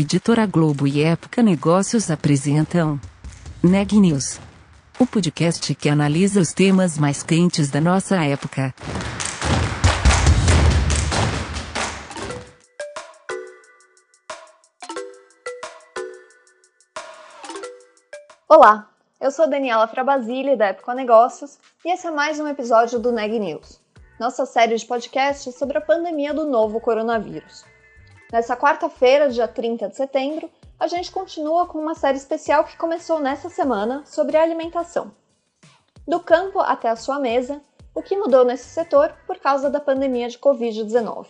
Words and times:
Editora 0.00 0.46
Globo 0.46 0.86
e 0.86 1.02
Época 1.02 1.42
Negócios 1.42 2.08
apresentam 2.08 3.00
Neg 3.60 3.98
News, 3.98 4.38
o 4.96 5.04
podcast 5.04 5.74
que 5.74 5.88
analisa 5.88 6.40
os 6.40 6.52
temas 6.52 6.96
mais 6.96 7.24
quentes 7.24 7.68
da 7.68 7.80
nossa 7.80 8.14
época. 8.24 8.72
Olá, 18.48 18.88
eu 19.20 19.32
sou 19.32 19.50
Daniela 19.50 19.88
Frabasile 19.88 20.54
da 20.54 20.66
Época 20.66 20.94
Negócios 20.94 21.58
e 21.84 21.92
esse 21.92 22.06
é 22.06 22.12
mais 22.12 22.38
um 22.38 22.46
episódio 22.46 23.00
do 23.00 23.10
Neg 23.10 23.36
News, 23.36 23.80
nossa 24.20 24.46
série 24.46 24.76
de 24.76 24.86
podcasts 24.86 25.56
sobre 25.56 25.76
a 25.76 25.80
pandemia 25.80 26.32
do 26.32 26.46
novo 26.46 26.78
coronavírus. 26.78 27.64
Nessa 28.30 28.54
quarta-feira, 28.54 29.30
dia 29.30 29.48
30 29.48 29.88
de 29.88 29.96
setembro, 29.96 30.50
a 30.78 30.86
gente 30.86 31.10
continua 31.10 31.66
com 31.66 31.78
uma 31.78 31.94
série 31.94 32.18
especial 32.18 32.62
que 32.62 32.76
começou 32.76 33.18
nessa 33.18 33.48
semana 33.48 34.02
sobre 34.04 34.36
alimentação. 34.36 35.10
Do 36.06 36.20
campo 36.20 36.60
até 36.60 36.90
a 36.90 36.96
sua 36.96 37.18
mesa, 37.18 37.62
o 37.94 38.02
que 38.02 38.18
mudou 38.18 38.44
nesse 38.44 38.68
setor 38.68 39.14
por 39.26 39.38
causa 39.38 39.70
da 39.70 39.80
pandemia 39.80 40.28
de 40.28 40.38
Covid-19. 40.38 41.26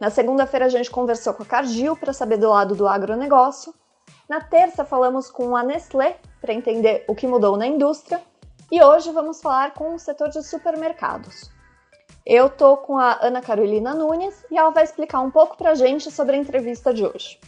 Na 0.00 0.08
segunda-feira, 0.08 0.66
a 0.66 0.68
gente 0.68 0.90
conversou 0.90 1.34
com 1.34 1.42
a 1.42 1.46
Cargill 1.46 1.96
para 1.96 2.12
saber 2.12 2.36
do 2.36 2.50
lado 2.50 2.76
do 2.76 2.86
agronegócio. 2.86 3.74
Na 4.28 4.40
terça, 4.40 4.84
falamos 4.84 5.28
com 5.28 5.56
a 5.56 5.64
Nestlé 5.64 6.20
para 6.40 6.54
entender 6.54 7.04
o 7.08 7.16
que 7.16 7.26
mudou 7.26 7.56
na 7.56 7.66
indústria. 7.66 8.22
E 8.70 8.80
hoje 8.82 9.10
vamos 9.10 9.40
falar 9.40 9.74
com 9.74 9.94
o 9.94 9.98
setor 9.98 10.28
de 10.28 10.40
supermercados. 10.42 11.55
Eu 12.26 12.48
tô 12.48 12.76
com 12.76 12.98
a 12.98 13.20
Ana 13.22 13.40
Carolina 13.40 13.94
Nunes 13.94 14.34
e 14.50 14.58
ela 14.58 14.70
vai 14.70 14.82
explicar 14.82 15.20
um 15.20 15.30
pouco 15.30 15.56
pra 15.56 15.76
gente 15.76 16.10
sobre 16.10 16.34
a 16.34 16.38
entrevista 16.38 16.92
de 16.92 17.04
hoje. 17.04 17.38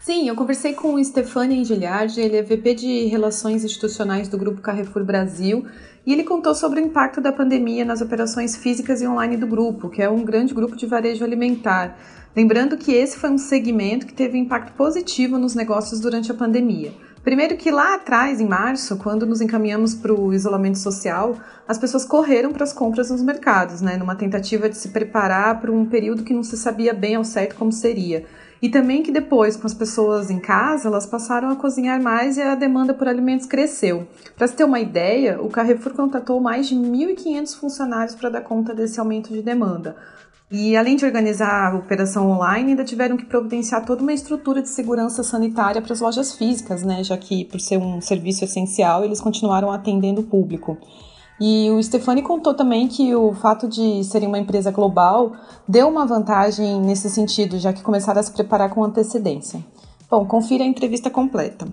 Sim, 0.00 0.28
eu 0.28 0.34
conversei 0.34 0.74
com 0.74 0.94
o 0.94 1.04
Stefani 1.04 1.56
Engiliardi, 1.56 2.20
ele 2.20 2.36
é 2.36 2.42
VP 2.42 2.74
de 2.74 3.04
Relações 3.04 3.64
Institucionais 3.64 4.26
do 4.26 4.36
Grupo 4.36 4.60
Carrefour 4.60 5.04
Brasil, 5.04 5.64
e 6.04 6.12
ele 6.12 6.24
contou 6.24 6.52
sobre 6.52 6.80
o 6.80 6.84
impacto 6.84 7.20
da 7.20 7.32
pandemia 7.32 7.84
nas 7.84 8.00
operações 8.00 8.56
físicas 8.56 9.00
e 9.00 9.06
online 9.06 9.36
do 9.36 9.46
grupo, 9.46 9.88
que 9.88 10.02
é 10.02 10.10
um 10.10 10.24
grande 10.24 10.52
grupo 10.52 10.74
de 10.74 10.84
varejo 10.84 11.24
alimentar. 11.24 11.96
Lembrando 12.34 12.76
que 12.76 12.92
esse 12.92 13.16
foi 13.16 13.30
um 13.30 13.38
segmento 13.38 14.04
que 14.04 14.12
teve 14.12 14.36
impacto 14.36 14.72
positivo 14.72 15.38
nos 15.38 15.54
negócios 15.54 16.00
durante 16.00 16.32
a 16.32 16.34
pandemia. 16.34 16.92
Primeiro 17.24 17.56
que 17.56 17.70
lá 17.70 17.94
atrás, 17.94 18.38
em 18.38 18.46
março, 18.46 18.98
quando 18.98 19.24
nos 19.24 19.40
encaminhamos 19.40 19.94
para 19.94 20.12
o 20.12 20.34
isolamento 20.34 20.76
social, 20.76 21.38
as 21.66 21.78
pessoas 21.78 22.04
correram 22.04 22.52
para 22.52 22.64
as 22.64 22.72
compras 22.72 23.10
nos 23.10 23.22
mercados, 23.22 23.80
né, 23.80 23.96
numa 23.96 24.14
tentativa 24.14 24.68
de 24.68 24.76
se 24.76 24.90
preparar 24.90 25.58
para 25.58 25.72
um 25.72 25.86
período 25.86 26.22
que 26.22 26.34
não 26.34 26.42
se 26.42 26.54
sabia 26.58 26.92
bem 26.92 27.14
ao 27.14 27.24
certo 27.24 27.54
como 27.54 27.72
seria. 27.72 28.26
E 28.60 28.68
também 28.68 29.02
que 29.02 29.10
depois, 29.10 29.56
com 29.56 29.66
as 29.66 29.72
pessoas 29.72 30.30
em 30.30 30.38
casa, 30.38 30.88
elas 30.88 31.06
passaram 31.06 31.48
a 31.48 31.56
cozinhar 31.56 32.00
mais 32.00 32.36
e 32.36 32.42
a 32.42 32.54
demanda 32.54 32.92
por 32.92 33.08
alimentos 33.08 33.46
cresceu. 33.46 34.06
Para 34.36 34.46
se 34.46 34.54
ter 34.54 34.64
uma 34.64 34.80
ideia, 34.80 35.40
o 35.40 35.48
Carrefour 35.48 35.94
contratou 35.94 36.38
mais 36.40 36.68
de 36.68 36.74
1.500 36.74 37.56
funcionários 37.56 38.14
para 38.14 38.28
dar 38.28 38.42
conta 38.42 38.74
desse 38.74 39.00
aumento 39.00 39.32
de 39.32 39.40
demanda. 39.40 39.96
E 40.56 40.76
além 40.76 40.94
de 40.94 41.04
organizar 41.04 41.72
a 41.72 41.76
operação 41.76 42.30
online, 42.30 42.70
ainda 42.70 42.84
tiveram 42.84 43.16
que 43.16 43.24
providenciar 43.24 43.84
toda 43.84 44.02
uma 44.02 44.12
estrutura 44.12 44.62
de 44.62 44.68
segurança 44.68 45.24
sanitária 45.24 45.82
para 45.82 45.92
as 45.92 46.00
lojas 46.00 46.32
físicas, 46.32 46.84
né? 46.84 47.02
Já 47.02 47.16
que, 47.16 47.44
por 47.46 47.60
ser 47.60 47.76
um 47.76 48.00
serviço 48.00 48.44
essencial, 48.44 49.04
eles 49.04 49.20
continuaram 49.20 49.72
atendendo 49.72 50.20
o 50.20 50.24
público. 50.24 50.78
E 51.40 51.68
o 51.72 51.82
Stefani 51.82 52.22
contou 52.22 52.54
também 52.54 52.86
que 52.86 53.12
o 53.16 53.34
fato 53.34 53.66
de 53.66 54.04
serem 54.04 54.28
uma 54.28 54.38
empresa 54.38 54.70
global 54.70 55.32
deu 55.66 55.88
uma 55.88 56.06
vantagem 56.06 56.80
nesse 56.80 57.10
sentido, 57.10 57.58
já 57.58 57.72
que 57.72 57.82
começaram 57.82 58.20
a 58.20 58.22
se 58.22 58.30
preparar 58.30 58.70
com 58.70 58.84
antecedência. 58.84 59.58
Bom, 60.08 60.24
confira 60.24 60.62
a 60.62 60.68
entrevista 60.68 61.10
completa. 61.10 61.66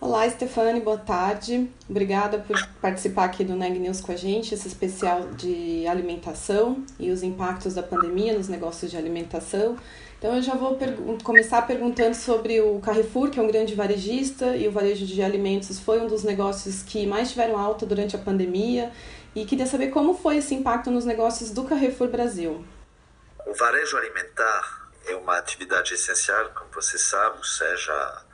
Olá, 0.00 0.26
Stefani, 0.30 0.80
boa 0.80 0.96
tarde. 0.96 1.70
Obrigada 1.86 2.38
por 2.38 2.56
participar 2.80 3.26
aqui 3.26 3.44
do 3.44 3.54
Neg 3.54 3.78
News 3.78 4.00
com 4.00 4.12
a 4.12 4.16
gente, 4.16 4.54
esse 4.54 4.66
especial 4.66 5.32
de 5.32 5.86
alimentação 5.86 6.86
e 6.98 7.10
os 7.10 7.22
impactos 7.22 7.74
da 7.74 7.82
pandemia 7.82 8.32
nos 8.32 8.48
negócios 8.48 8.90
de 8.90 8.96
alimentação. 8.96 9.78
Então, 10.18 10.34
eu 10.36 10.40
já 10.40 10.54
vou 10.54 10.78
começar 11.22 11.66
perguntando 11.66 12.14
sobre 12.14 12.62
o 12.62 12.80
Carrefour, 12.80 13.28
que 13.28 13.38
é 13.38 13.42
um 13.42 13.46
grande 13.46 13.74
varejista, 13.74 14.56
e 14.56 14.66
o 14.66 14.72
varejo 14.72 15.04
de 15.04 15.22
alimentos 15.22 15.78
foi 15.78 16.00
um 16.00 16.06
dos 16.06 16.24
negócios 16.24 16.82
que 16.82 17.06
mais 17.06 17.32
tiveram 17.32 17.58
alta 17.58 17.84
durante 17.84 18.16
a 18.16 18.18
pandemia. 18.18 18.90
E 19.34 19.44
queria 19.44 19.66
saber 19.66 19.88
como 19.88 20.14
foi 20.14 20.38
esse 20.38 20.54
impacto 20.54 20.90
nos 20.90 21.04
negócios 21.04 21.50
do 21.50 21.64
Carrefour 21.64 22.08
Brasil. 22.08 22.64
O 23.46 23.52
varejo 23.52 23.98
alimentar 23.98 24.88
é 25.06 25.14
uma 25.14 25.36
atividade 25.36 25.92
essencial, 25.92 26.48
como 26.54 26.70
você 26.72 26.96
sabe, 26.96 27.46
seja 27.46 28.24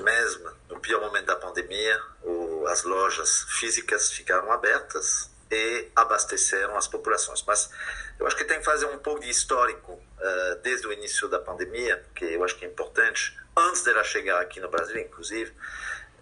mesmo 0.00 0.55
no 0.68 0.80
pior 0.80 1.00
momento 1.00 1.26
da 1.26 1.36
pandemia, 1.36 2.00
o, 2.22 2.66
as 2.68 2.82
lojas 2.84 3.44
físicas 3.48 4.10
ficaram 4.10 4.50
abertas 4.50 5.30
e 5.50 5.88
abasteceram 5.94 6.76
as 6.76 6.88
populações. 6.88 7.42
Mas 7.46 7.70
eu 8.18 8.26
acho 8.26 8.36
que 8.36 8.44
tem 8.44 8.58
que 8.58 8.64
fazer 8.64 8.86
um 8.86 8.98
pouco 8.98 9.20
de 9.20 9.30
histórico 9.30 9.92
uh, 9.92 10.56
desde 10.62 10.86
o 10.86 10.92
início 10.92 11.28
da 11.28 11.38
pandemia, 11.38 12.04
que 12.14 12.24
eu 12.24 12.42
acho 12.44 12.56
que 12.56 12.64
é 12.64 12.68
importante, 12.68 13.38
antes 13.56 13.82
dela 13.82 14.02
chegar 14.02 14.40
aqui 14.40 14.60
no 14.60 14.68
Brasil, 14.68 14.98
inclusive. 14.98 15.52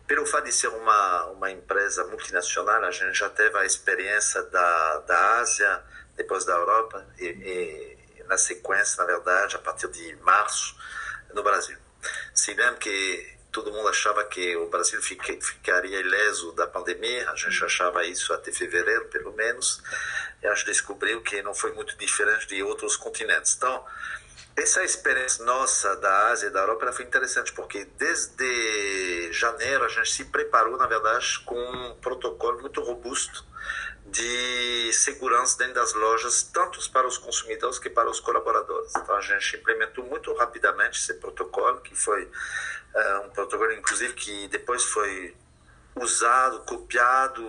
Pelo 0.06 0.26
fato 0.26 0.44
de 0.44 0.52
ser 0.52 0.68
uma, 0.68 1.26
uma 1.26 1.50
empresa 1.50 2.04
multinacional, 2.04 2.84
a 2.84 2.90
gente 2.90 3.18
já 3.18 3.30
teve 3.30 3.56
a 3.56 3.64
experiência 3.64 4.42
da, 4.42 4.98
da 4.98 5.38
Ásia, 5.38 5.82
depois 6.14 6.44
da 6.44 6.52
Europa 6.54 7.06
e, 7.18 7.26
e 7.26 8.24
na 8.24 8.36
sequência, 8.36 9.02
na 9.02 9.06
verdade, 9.06 9.56
a 9.56 9.58
partir 9.58 9.88
de 9.88 10.14
março, 10.16 10.76
no 11.32 11.42
Brasil. 11.42 11.76
Se 12.34 12.54
bem 12.54 12.74
que 12.76 13.33
todo 13.54 13.72
mundo 13.72 13.88
achava 13.88 14.24
que 14.24 14.56
o 14.56 14.68
Brasil 14.68 15.00
ficaria 15.00 16.00
ileso 16.00 16.50
da 16.52 16.66
pandemia, 16.66 17.30
a 17.30 17.36
gente 17.36 17.64
achava 17.64 18.04
isso 18.04 18.32
até 18.32 18.50
fevereiro, 18.50 19.04
pelo 19.06 19.32
menos, 19.32 19.80
e 20.42 20.46
a 20.48 20.54
gente 20.54 20.66
descobriu 20.66 21.22
que 21.22 21.40
não 21.40 21.54
foi 21.54 21.72
muito 21.72 21.96
diferente 21.96 22.48
de 22.48 22.60
outros 22.64 22.96
continentes. 22.96 23.54
Então, 23.56 23.84
essa 24.56 24.82
experiência 24.82 25.44
nossa 25.44 25.94
da 25.96 26.30
Ásia 26.30 26.48
e 26.48 26.50
da 26.50 26.60
Europa 26.60 26.92
foi 26.92 27.04
interessante, 27.04 27.52
porque 27.52 27.84
desde 27.96 29.32
janeiro 29.32 29.84
a 29.84 29.88
gente 29.88 30.10
se 30.10 30.24
preparou, 30.24 30.76
na 30.76 30.88
verdade, 30.88 31.38
com 31.44 31.56
um 31.56 31.94
protocolo 32.00 32.60
muito 32.60 32.82
robusto 32.82 33.44
de 34.14 34.92
segurança 34.92 35.58
dentro 35.58 35.74
das 35.74 35.92
lojas, 35.92 36.44
tanto 36.44 36.78
para 36.90 37.06
os 37.06 37.18
consumidores 37.18 37.80
que 37.80 37.90
para 37.90 38.08
os 38.08 38.20
colaboradores. 38.20 38.92
Então 38.96 39.16
a 39.16 39.20
gente 39.20 39.56
implementou 39.56 40.04
muito 40.04 40.32
rapidamente 40.34 41.00
esse 41.00 41.14
protocolo, 41.14 41.80
que 41.80 41.96
foi 41.96 42.24
uh, 42.24 43.26
um 43.26 43.30
protocolo, 43.30 43.72
inclusive, 43.72 44.14
que 44.14 44.46
depois 44.48 44.84
foi 44.84 45.34
usado, 45.96 46.60
copiado, 46.60 47.42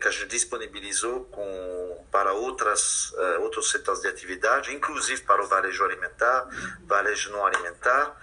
que 0.00 0.08
a 0.08 0.10
gente 0.10 0.28
disponibilizou 0.28 1.24
com, 1.24 2.06
para 2.10 2.32
outras, 2.32 3.10
uh, 3.10 3.42
outros 3.42 3.70
setores 3.70 4.00
de 4.00 4.08
atividade, 4.08 4.72
inclusive 4.72 5.22
para 5.22 5.42
o 5.42 5.48
varejo 5.48 5.84
alimentar, 5.84 6.48
varejo 6.86 7.32
não 7.32 7.44
alimentar. 7.44 8.16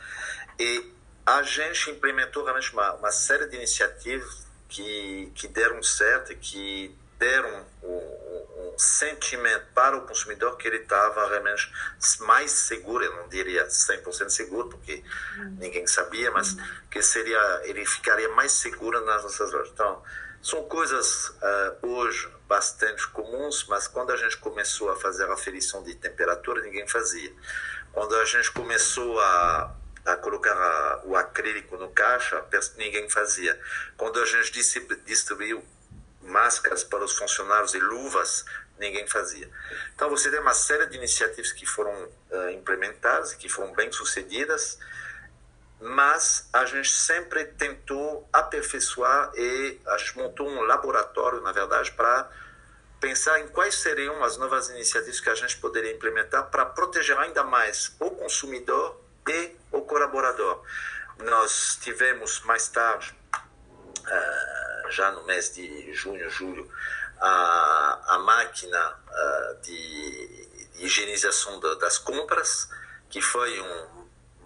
E 0.58 0.94
a 1.26 1.44
gente 1.44 1.92
implementou 1.92 2.44
realmente 2.44 2.72
uma, 2.72 2.94
uma 2.94 3.12
série 3.12 3.46
de 3.48 3.58
iniciativas 3.58 4.48
que, 4.70 5.32
que 5.36 5.50
deram 5.50 5.84
certo 5.84 6.32
e 6.32 6.36
que 6.38 6.96
deram 7.20 7.66
um, 7.84 7.88
um, 7.88 8.80
sentimento 8.80 9.66
para 9.76 9.98
o 9.98 10.08
consumidor 10.08 10.56
que 10.58 10.68
ele 10.68 10.78
estava 10.78 11.28
realmente 11.28 11.72
mais 12.22 12.50
seguro, 12.50 13.04
eu 13.04 13.14
não 13.18 13.28
diria 13.28 13.68
100% 13.68 14.30
seguro, 14.30 14.70
porque 14.70 15.04
uhum. 15.38 15.58
ninguém 15.60 15.86
sabia, 15.86 16.32
mas 16.32 16.54
uhum. 16.54 16.66
que 16.90 17.02
seria 17.02 17.62
ele 17.66 17.86
ficaria 17.86 18.30
mais 18.30 18.54
seguro 18.54 19.04
nas 19.06 19.22
nossas 19.22 19.52
lojas. 19.52 19.70
Então, 19.74 20.02
são 20.42 20.64
coisas 20.64 21.28
uh, 21.30 21.88
hoje 21.88 22.32
bastante 22.48 23.06
comuns, 23.10 23.66
mas 23.68 23.88
quando 23.90 24.12
a 24.12 24.18
gente 24.18 24.38
começou 24.38 24.90
a 24.90 24.96
fazer 24.96 25.26
a 25.26 25.34
aferição 25.34 25.84
de 25.84 25.94
temperatura, 25.96 26.62
ninguém 26.62 26.88
fazia. 26.88 27.32
Quando 27.92 28.16
a 28.16 28.24
gente 28.24 28.50
começou 28.52 29.20
a 29.20 29.76
a 30.06 30.16
colocar 30.16 30.54
a, 30.54 31.02
o 31.06 31.16
acrílico 31.16 31.78
no 31.78 31.90
caixa, 31.90 32.44
ninguém 32.78 33.10
fazia. 33.10 33.60
Quando 33.98 34.20
a 34.20 34.26
gente 34.26 34.52
distribuiu 35.06 35.64
máscaras 36.22 36.84
para 36.84 37.04
os 37.04 37.18
funcionários 37.18 37.74
e 37.74 37.80
luvas, 37.80 38.46
ninguém 38.80 39.08
fazia. 39.08 39.50
Então 39.94 40.10
você 40.10 40.30
tem 40.32 40.40
uma 40.40 40.54
série 40.54 40.86
de 40.88 40.98
iniciativas 40.98 41.52
que 41.52 41.66
foram 41.66 41.92
uh, 42.32 42.50
implementadas, 42.52 43.34
que 43.34 43.50
foram 43.50 43.74
bem 43.74 43.92
sucedidas, 43.92 44.80
mas 45.80 46.48
a 46.52 46.66
gente 46.66 46.92
sempre 46.92 47.46
tentou 47.46 48.28
aperfeiçoar 48.34 49.32
e 49.36 49.80
a 49.88 49.98
gente 49.98 50.18
montou 50.18 50.48
um 50.48 50.62
laboratório, 50.62 51.42
na 51.42 51.52
verdade, 51.52 51.92
para 51.92 52.30
pensar 53.00 53.40
em 53.40 53.48
quais 53.48 53.76
seriam 53.76 54.22
as 54.24 54.38
novas 54.38 54.70
iniciativas 54.70 55.22
que 55.22 55.30
a 55.30 55.36
gente 55.36 55.58
poderia 55.58 55.94
implementar 55.94 56.50
para 56.50 56.66
proteger 56.66 57.18
ainda 57.18 57.44
mais 57.44 57.96
o 58.00 58.12
consumidor 58.12 59.00
e 59.28 59.56
o 59.72 59.82
colaborador. 59.82 60.62
Nós 61.20 61.78
tivemos 61.82 62.42
mais 62.42 62.68
tarde 62.68 63.16
uh, 64.00 64.59
já 64.90 65.12
no 65.12 65.26
mês 65.26 65.54
de 65.54 65.94
junho, 65.94 66.30
julho, 66.30 66.70
a, 67.20 68.16
a 68.16 68.20
máquina 68.20 68.96
uh, 69.08 69.62
de, 69.62 70.70
de, 70.74 70.86
higienização 70.86 71.60
da, 71.60 71.76
das 71.76 71.98
compras, 71.98 72.70
que 73.10 73.22
foi 73.22 73.60
um 73.60 74.00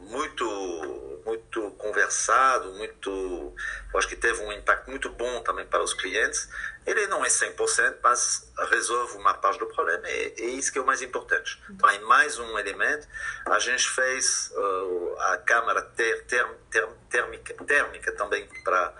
muito 0.09 1.03
muito 1.25 1.71
conversado, 1.71 2.71
muito, 2.73 3.55
acho 3.95 4.07
que 4.07 4.15
teve 4.15 4.41
um 4.41 4.51
impacto 4.51 4.89
muito 4.89 5.09
bom 5.09 5.41
também 5.41 5.65
para 5.65 5.81
os 5.81 5.93
clientes. 5.93 6.49
Ele 6.85 7.07
não 7.07 7.23
é 7.23 7.29
100%, 7.29 7.97
mas 8.03 8.51
resolve 8.69 9.17
uma 9.17 9.33
parte 9.33 9.59
do 9.59 9.67
problema 9.67 10.07
e 10.09 10.33
é 10.37 10.45
isso 10.45 10.71
que 10.71 10.77
é 10.77 10.81
o 10.81 10.85
mais 10.85 11.01
importante. 11.01 11.61
Então, 11.69 11.89
em 11.91 12.01
mais 12.01 12.37
um 12.37 12.59
elemento, 12.59 13.07
a 13.45 13.57
gente 13.59 13.89
fez 13.89 14.51
uh, 14.53 15.15
a 15.19 15.37
câmara 15.37 15.81
ter, 15.81 16.25
ter, 16.25 16.45
ter, 16.69 16.85
térmica, 17.09 17.53
térmica 17.65 18.11
também 18.11 18.47
para 18.63 18.93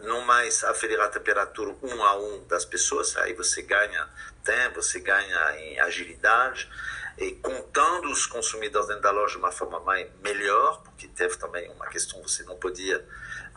não 0.00 0.20
mais 0.22 0.64
aferir 0.64 1.00
a 1.00 1.08
temperatura 1.08 1.74
um 1.82 2.02
a 2.02 2.16
um 2.16 2.44
das 2.46 2.64
pessoas, 2.64 3.16
aí 3.16 3.32
você 3.32 3.62
ganha 3.62 4.08
tempo, 4.44 4.82
você 4.82 5.00
ganha 5.00 5.58
em 5.58 5.80
agilidade 5.80 6.70
e 7.18 7.32
contando 7.32 8.10
os 8.10 8.26
consumidores 8.26 8.88
dentro 8.88 9.02
da 9.02 9.10
loja 9.10 9.32
de 9.32 9.38
uma 9.38 9.50
forma 9.50 9.80
mais, 9.80 10.06
melhor, 10.22 10.82
porque 10.82 11.08
teve 11.08 11.36
também 11.36 11.70
uma 11.70 11.86
questão, 11.86 12.22
você 12.22 12.42
não 12.42 12.56
podia 12.56 13.04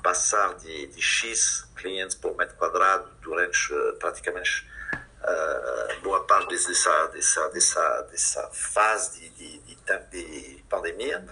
passar 0.02 0.56
de, 0.56 0.88
de 0.88 1.02
X 1.02 1.68
clientes 1.76 2.16
por 2.16 2.36
metro 2.36 2.56
quadrado 2.56 3.10
durante 3.22 3.74
uh, 3.74 3.98
praticamente 4.00 4.68
uh, 5.24 6.02
boa 6.02 6.24
parte 6.26 6.50
dessa, 6.50 7.08
dessa, 7.08 7.50
dessa, 7.50 8.02
dessa 8.04 8.50
fase 8.52 9.30
de, 9.30 9.60
de, 9.60 9.76
de, 10.12 10.56
de 10.56 10.64
pandemia. 10.70 11.26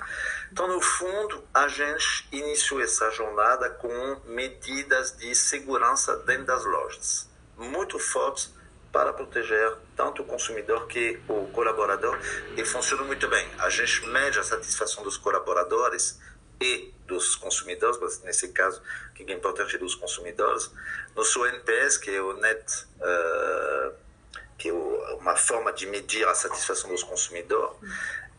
Então, 0.52 0.68
no 0.68 0.82
fundo, 0.82 1.44
a 1.54 1.68
gente 1.68 2.28
iniciou 2.32 2.82
essa 2.82 3.10
jornada 3.12 3.70
com 3.70 4.22
medidas 4.26 5.16
de 5.18 5.34
segurança 5.36 6.18
dentro 6.18 6.46
das 6.46 6.64
lojas, 6.66 7.30
muito 7.58 8.00
fortes 8.00 8.54
para 8.92 9.14
proteger 9.14 9.76
tanto 9.96 10.22
o 10.22 10.26
consumidor 10.26 10.88
que 10.88 11.20
o 11.28 11.48
colaborador 11.48 12.18
e 12.56 12.66
funciona 12.66 13.04
muito 13.04 13.28
bem. 13.28 13.48
A 13.60 13.70
gente 13.70 14.08
mede 14.08 14.40
a 14.40 14.44
satisfação 14.44 15.04
dos 15.04 15.18
colaboradores 15.18 16.20
e 16.60 16.94
dos 17.06 17.36
consumidores, 17.36 18.00
mas 18.00 18.24
nesse 18.24 18.50
caso, 18.50 18.82
que 19.14 19.24
é 19.24 19.36
importante 19.36 19.76
é 19.76 19.80
dos 19.80 19.96
consumidores. 19.96 20.72
Nosso 21.18 21.44
NPS, 21.48 21.98
que 21.98 22.12
é 22.12 22.22
o 22.22 22.34
Net, 22.34 22.86
uh, 23.02 23.96
que 24.56 24.70
é 24.70 24.74
uma 24.74 25.36
forma 25.36 25.74
de 25.74 25.88
medir 25.88 26.28
a 26.28 26.36
satisfação 26.36 26.92
dos 26.92 27.02
consumidores, 27.02 27.76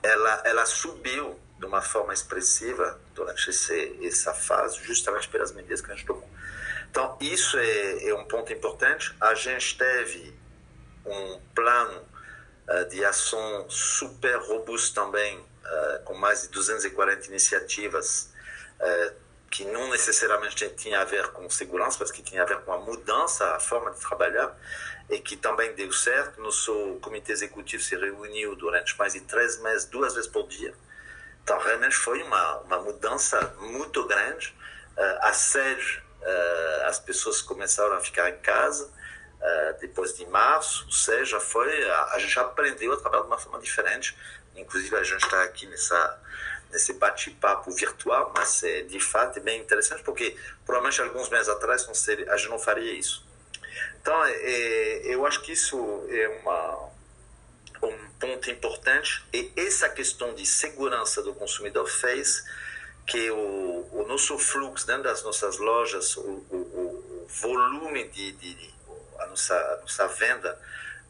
ela, 0.01 0.43
ela 0.45 0.65
subiu 0.65 1.39
de 1.59 1.67
uma 1.67 1.83
forma 1.83 2.15
expressiva 2.15 2.99
durante 3.15 3.51
esse, 3.51 3.99
essa 4.07 4.33
fase, 4.33 4.81
justamente 4.85 5.29
pelas 5.29 5.51
medidas 5.51 5.81
que 5.81 5.91
a 5.91 5.95
gente 5.95 6.07
tomou. 6.07 6.29
Então, 6.89 7.19
isso 7.21 7.59
é, 7.59 8.09
é 8.09 8.15
um 8.15 8.25
ponto 8.25 8.53
importante. 8.53 9.13
A 9.21 9.35
gente 9.35 9.77
teve 9.77 10.33
um 11.05 11.41
plano 11.55 12.01
uh, 12.69 12.89
de 12.89 13.05
ação 13.05 13.69
super 13.69 14.37
robusto 14.37 14.95
também, 14.95 15.37
uh, 15.39 16.05
com 16.05 16.15
mais 16.15 16.43
de 16.43 16.49
240 16.49 17.27
iniciativas, 17.27 18.33
uh, 18.81 19.28
que 19.51 19.65
não 19.65 19.89
necessariamente 19.91 20.69
tinha 20.71 21.01
a 21.01 21.05
ver 21.05 21.29
com 21.29 21.49
segurança, 21.49 21.99
mas 22.01 22.11
que 22.11 22.23
tinha 22.23 22.43
a 22.43 22.47
ver 22.47 22.61
com 22.61 22.73
a 22.73 22.79
mudança, 22.79 23.55
a 23.55 23.61
forma 23.61 23.91
de 23.91 24.01
trabalhar, 24.01 24.57
e 25.09 25.19
que 25.19 25.37
também 25.37 25.75
deu 25.75 25.91
certo. 25.93 26.41
Nosso 26.41 26.99
comitê 27.01 27.33
executivo 27.33 27.83
se 27.83 27.97
reuniu 27.97 28.55
durante 28.57 28.97
mais 28.99 29.15
de 29.15 29.21
três 29.21 29.61
meses, 29.61 29.87
duas 29.87 30.15
vezes 30.15 30.31
por 30.31 30.47
dia. 30.47 30.75
Então, 31.43 31.59
realmente 31.59 31.97
foi 31.97 32.23
uma, 32.23 32.59
uma 32.59 32.79
mudança 32.81 33.55
muito 33.61 34.07
grande. 34.07 34.55
a 35.23 35.33
sede, 35.33 36.03
as 36.85 36.99
pessoas 36.99 37.41
começaram 37.41 37.95
a 37.95 38.01
ficar 38.01 38.29
em 38.29 38.39
casa, 38.39 38.93
é, 39.41 39.73
depois 39.81 40.17
de 40.17 40.27
março, 40.27 40.85
ou 40.87 40.93
seja, 40.93 41.39
foi 41.39 41.89
a, 41.91 42.19
gente 42.19 42.39
aprendeu 42.39 42.93
a 42.93 42.97
trabalhar 42.97 43.23
de 43.23 43.29
uma 43.29 43.39
forma 43.39 43.61
diferente. 43.61 44.17
Inclusive 44.57 44.97
a 44.97 45.05
gente 45.05 45.25
está 45.25 45.43
aqui 45.45 45.67
nessa 45.67 46.21
nesse 46.71 46.93
bate-papo 46.95 47.71
virtual, 47.71 48.33
mas 48.37 48.63
é, 48.63 48.83
de 48.83 49.01
fato 49.01 49.39
é 49.39 49.41
bem 49.41 49.61
interessante 49.61 50.03
porque 50.03 50.37
provavelmente 50.65 51.01
alguns 51.01 51.29
meses 51.29 51.49
atrás 51.49 51.87
não 51.87 51.95
seria, 51.95 52.33
a 52.33 52.37
gente 52.37 52.51
não 52.51 52.59
faria 52.59 52.93
isso. 52.93 53.27
Então 54.01 54.25
é, 54.25 54.33
é, 54.33 55.15
eu 55.15 55.27
acho 55.27 55.41
que 55.43 55.53
isso 55.53 56.07
é 56.09 56.29
uma 56.41 56.89
um 57.81 58.11
ponto 58.19 58.51
importante 58.51 59.25
e 59.33 59.53
essa 59.57 59.89
questão 59.89 60.35
de 60.35 60.45
segurança 60.45 61.23
do 61.23 61.33
consumidor 61.33 61.89
fez 61.89 62.45
que 63.07 63.31
o, 63.31 63.89
o 63.93 64.05
nosso 64.07 64.39
fluxo 64.39 64.87
dentro 64.87 65.05
das 65.05 65.23
nossas 65.23 65.59
lojas, 65.59 66.17
o, 66.17 66.45
o, 66.51 66.57
o 66.57 67.27
volume 67.29 68.09
de, 68.09 68.33
de 68.33 68.75
a 69.19 69.27
nossa, 69.27 69.55
a 69.55 69.77
nossa 69.81 70.09
venda 70.09 70.59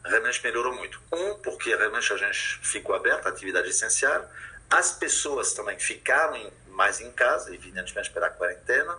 realmente 0.05 0.41
melhorou 0.43 0.73
muito. 0.73 1.01
Um, 1.11 1.35
porque 1.35 1.75
realmente 1.75 2.13
a 2.13 2.17
gente 2.17 2.59
ficou 2.63 2.95
aberto 2.95 3.27
à 3.27 3.29
atividade 3.29 3.69
essencial, 3.69 4.29
as 4.69 4.91
pessoas 4.91 5.53
também 5.53 5.79
ficaram 5.79 6.51
mais 6.67 7.01
em 7.01 7.11
casa, 7.11 7.53
evidentemente 7.53 8.11
pela 8.11 8.29
quarentena, 8.29 8.97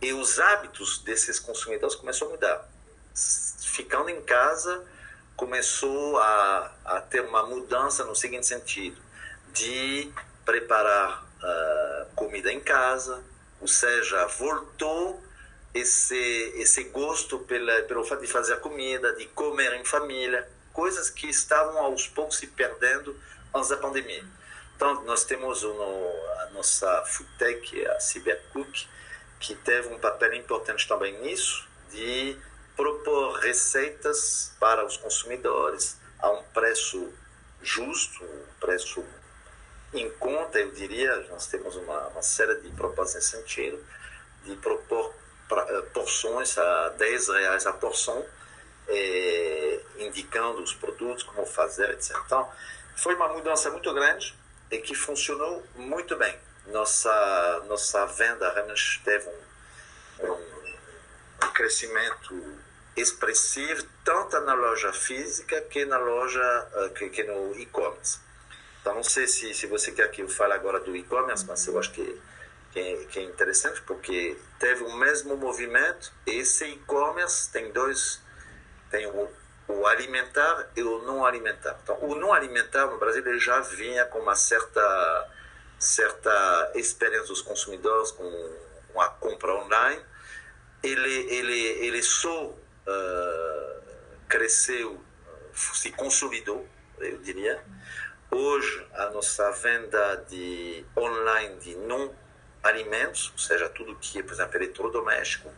e 0.00 0.12
os 0.12 0.38
hábitos 0.38 0.98
desses 0.98 1.38
consumidores 1.38 1.94
começaram 1.94 2.28
a 2.28 2.34
mudar. 2.34 2.68
Ficando 3.14 4.08
em 4.08 4.22
casa, 4.22 4.84
começou 5.36 6.18
a, 6.18 6.72
a 6.84 7.00
ter 7.00 7.20
uma 7.20 7.44
mudança 7.44 8.04
no 8.04 8.14
seguinte 8.14 8.46
sentido, 8.46 9.00
de 9.52 10.10
preparar 10.44 11.24
uh, 11.24 12.14
comida 12.14 12.52
em 12.52 12.60
casa, 12.60 13.22
ou 13.60 13.68
seja, 13.68 14.26
voltou 14.26 15.22
esse 15.74 16.52
esse 16.56 16.84
gosto 16.84 17.38
pela, 17.40 17.82
pelo 17.82 18.04
fato 18.04 18.20
de 18.20 18.26
fazer 18.26 18.58
comida, 18.60 19.14
de 19.14 19.26
comer 19.26 19.74
em 19.74 19.84
família, 19.84 20.48
coisas 20.72 21.10
que 21.10 21.28
estavam 21.28 21.78
aos 21.78 22.08
poucos 22.08 22.36
se 22.38 22.46
perdendo 22.46 23.18
antes 23.54 23.68
da 23.68 23.76
pandemia. 23.76 24.24
Então, 24.76 25.02
nós 25.04 25.24
temos 25.24 25.62
um, 25.62 25.82
a 26.40 26.50
nossa 26.52 27.04
Foodtech, 27.06 27.86
a 27.86 28.00
Cybercook, 28.00 28.88
que 29.38 29.54
teve 29.56 29.88
um 29.88 29.98
papel 29.98 30.34
importante 30.34 30.86
também 30.86 31.20
nisso, 31.20 31.68
de 31.90 32.36
propor 32.76 33.38
receitas 33.38 34.54
para 34.58 34.84
os 34.84 34.96
consumidores 34.96 35.98
a 36.18 36.30
um 36.30 36.42
preço 36.44 37.12
justo, 37.60 38.24
um 38.24 38.44
preço 38.60 39.04
em 39.92 40.10
conta, 40.12 40.58
eu 40.58 40.70
diria. 40.70 41.16
Nós 41.28 41.46
temos 41.46 41.76
uma, 41.76 42.08
uma 42.08 42.22
série 42.22 42.60
de 42.60 42.70
propostas 42.70 43.16
nesse 43.16 43.36
sentido, 43.36 43.84
de 44.44 44.56
propor 44.56 45.14
eh, 45.50 45.82
porções 45.92 46.56
a 46.56 46.88
10 46.90 47.28
reais 47.28 47.66
a 47.66 47.72
porção, 47.72 48.24
é, 48.88 49.80
indicando 49.98 50.62
os 50.62 50.74
produtos, 50.74 51.22
como 51.22 51.44
fazer, 51.44 51.90
etc. 51.90 52.16
Então, 52.24 52.50
foi 52.96 53.14
uma 53.14 53.28
mudança 53.28 53.70
muito 53.70 53.92
grande 53.92 54.34
e 54.72 54.78
que 54.78 54.94
funcionou 54.94 55.62
muito 55.76 56.16
bem. 56.16 56.36
Nossa, 56.66 57.64
nossa 57.68 58.06
venda 58.06 58.52
realmente 58.52 59.00
teve 59.04 59.28
um, 60.20 60.32
um, 60.32 61.52
crescimento 61.52 62.58
expressivo, 62.96 63.86
tanto 64.04 64.40
na 64.40 64.54
loja 64.54 64.92
física 64.92 65.60
que 65.62 65.84
na 65.84 65.98
loja, 65.98 66.68
eh, 66.74 66.88
que, 66.90 67.08
que 67.10 67.22
no 67.24 67.54
e-commerce. 67.58 68.18
Então, 68.80 68.94
não 68.94 69.02
sei 69.02 69.26
se, 69.26 69.54
se 69.54 69.66
você 69.66 69.92
quer 69.92 70.10
que 70.10 70.22
eu 70.22 70.28
fale 70.28 70.54
agora 70.54 70.80
do 70.80 70.96
e-commerce, 70.96 71.44
mas 71.46 71.66
eu 71.66 71.78
acho 71.78 71.92
que 71.92 72.20
que 72.72 72.80
é, 72.80 73.04
que 73.04 73.18
é 73.18 73.22
interessante 73.22 73.82
porque 73.82 74.36
teve 74.58 74.82
o 74.82 74.96
mesmo 74.96 75.36
movimento. 75.36 76.12
Esse 76.26 76.64
e-commerce 76.64 77.50
tem 77.52 77.70
dois, 77.70 78.20
tem 78.90 79.06
o, 79.06 79.28
o, 79.80 79.86
alimentar 79.86 80.70
e 80.76 80.82
o 80.82 81.02
não 81.02 81.24
alimentar. 81.24 81.78
Então, 81.82 81.98
o 82.02 82.14
não 82.14 82.32
alimentar 82.32 82.86
no 82.86 82.98
Brasil 82.98 83.26
ele 83.26 83.38
já 83.38 83.60
vinha 83.60 84.04
com 84.06 84.18
uma 84.18 84.36
certa 84.36 85.28
certa 85.78 86.72
experiência 86.76 87.26
dos 87.26 87.42
consumidores 87.42 88.12
com, 88.12 89.00
a 89.00 89.08
compra 89.08 89.54
online. 89.54 90.00
Ele 90.82 91.34
ele 91.34 91.60
ele 91.86 92.02
só 92.02 92.46
uh, 92.46 93.82
cresceu, 94.28 95.00
se 95.52 95.90
consolidou, 95.92 96.68
eu 96.98 97.18
diria. 97.18 97.62
Hoje 98.30 98.86
a 98.94 99.10
nossa 99.10 99.50
venda 99.52 100.16
de 100.28 100.84
online 100.96 101.56
de 101.60 101.74
não 101.76 102.14
alimentos, 102.62 103.30
ou 103.32 103.38
seja, 103.38 103.68
tudo 103.68 103.96
que 103.96 104.20
é, 104.20 104.22
por 104.22 104.32
exemplo, 104.32 104.56
eletrodoméstico, 104.56 105.50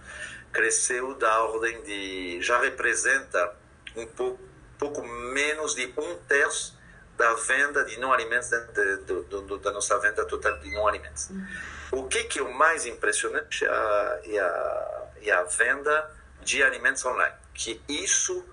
cresceu 0.53 1.15
da 1.15 1.43
ordem 1.45 1.83
de. 1.83 2.41
já 2.41 2.61
representa 2.61 3.55
um 3.97 4.07
pouco, 4.07 4.41
pouco 4.79 5.03
menos 5.03 5.75
de 5.75 5.93
um 5.97 6.17
terço 6.29 6.79
da 7.17 7.33
venda 7.35 7.85
de 7.85 7.99
não 7.99 8.13
alimentos, 8.13 8.51
de, 8.51 9.59
da 9.59 9.73
nossa 9.73 9.99
venda 10.01 10.25
total 10.25 10.59
de 10.59 10.71
não 10.73 10.87
alimentos. 10.87 11.31
Uhum. 11.31 11.47
O 11.93 12.09
que, 12.09 12.25
que 12.25 12.41
é 12.41 12.43
o 12.43 12.53
mais 12.53 12.87
impressionante 12.87 13.65
é 13.65 13.69
a, 13.69 14.21
é 14.25 14.39
a, 14.41 15.07
é 15.23 15.31
a 15.31 15.43
venda 15.45 16.11
de 16.43 16.63
alimentos 16.63 17.05
online, 17.05 17.35
que 17.55 17.81
isso 17.89 18.45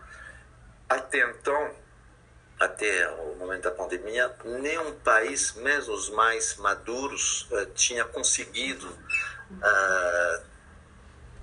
até 0.88 1.20
então 1.30 1.76
até 2.62 3.10
o 3.10 3.36
momento 3.38 3.64
da 3.64 3.72
pandemia, 3.72 4.32
nenhum 4.46 4.94
país, 5.00 5.54
mesmo 5.56 5.96
os 5.96 6.12
mais 6.12 6.58
maduros, 6.58 7.48
uh, 7.52 7.66
tinha 7.74 8.06
conseguido 8.06 8.88
uh, 8.88 10.46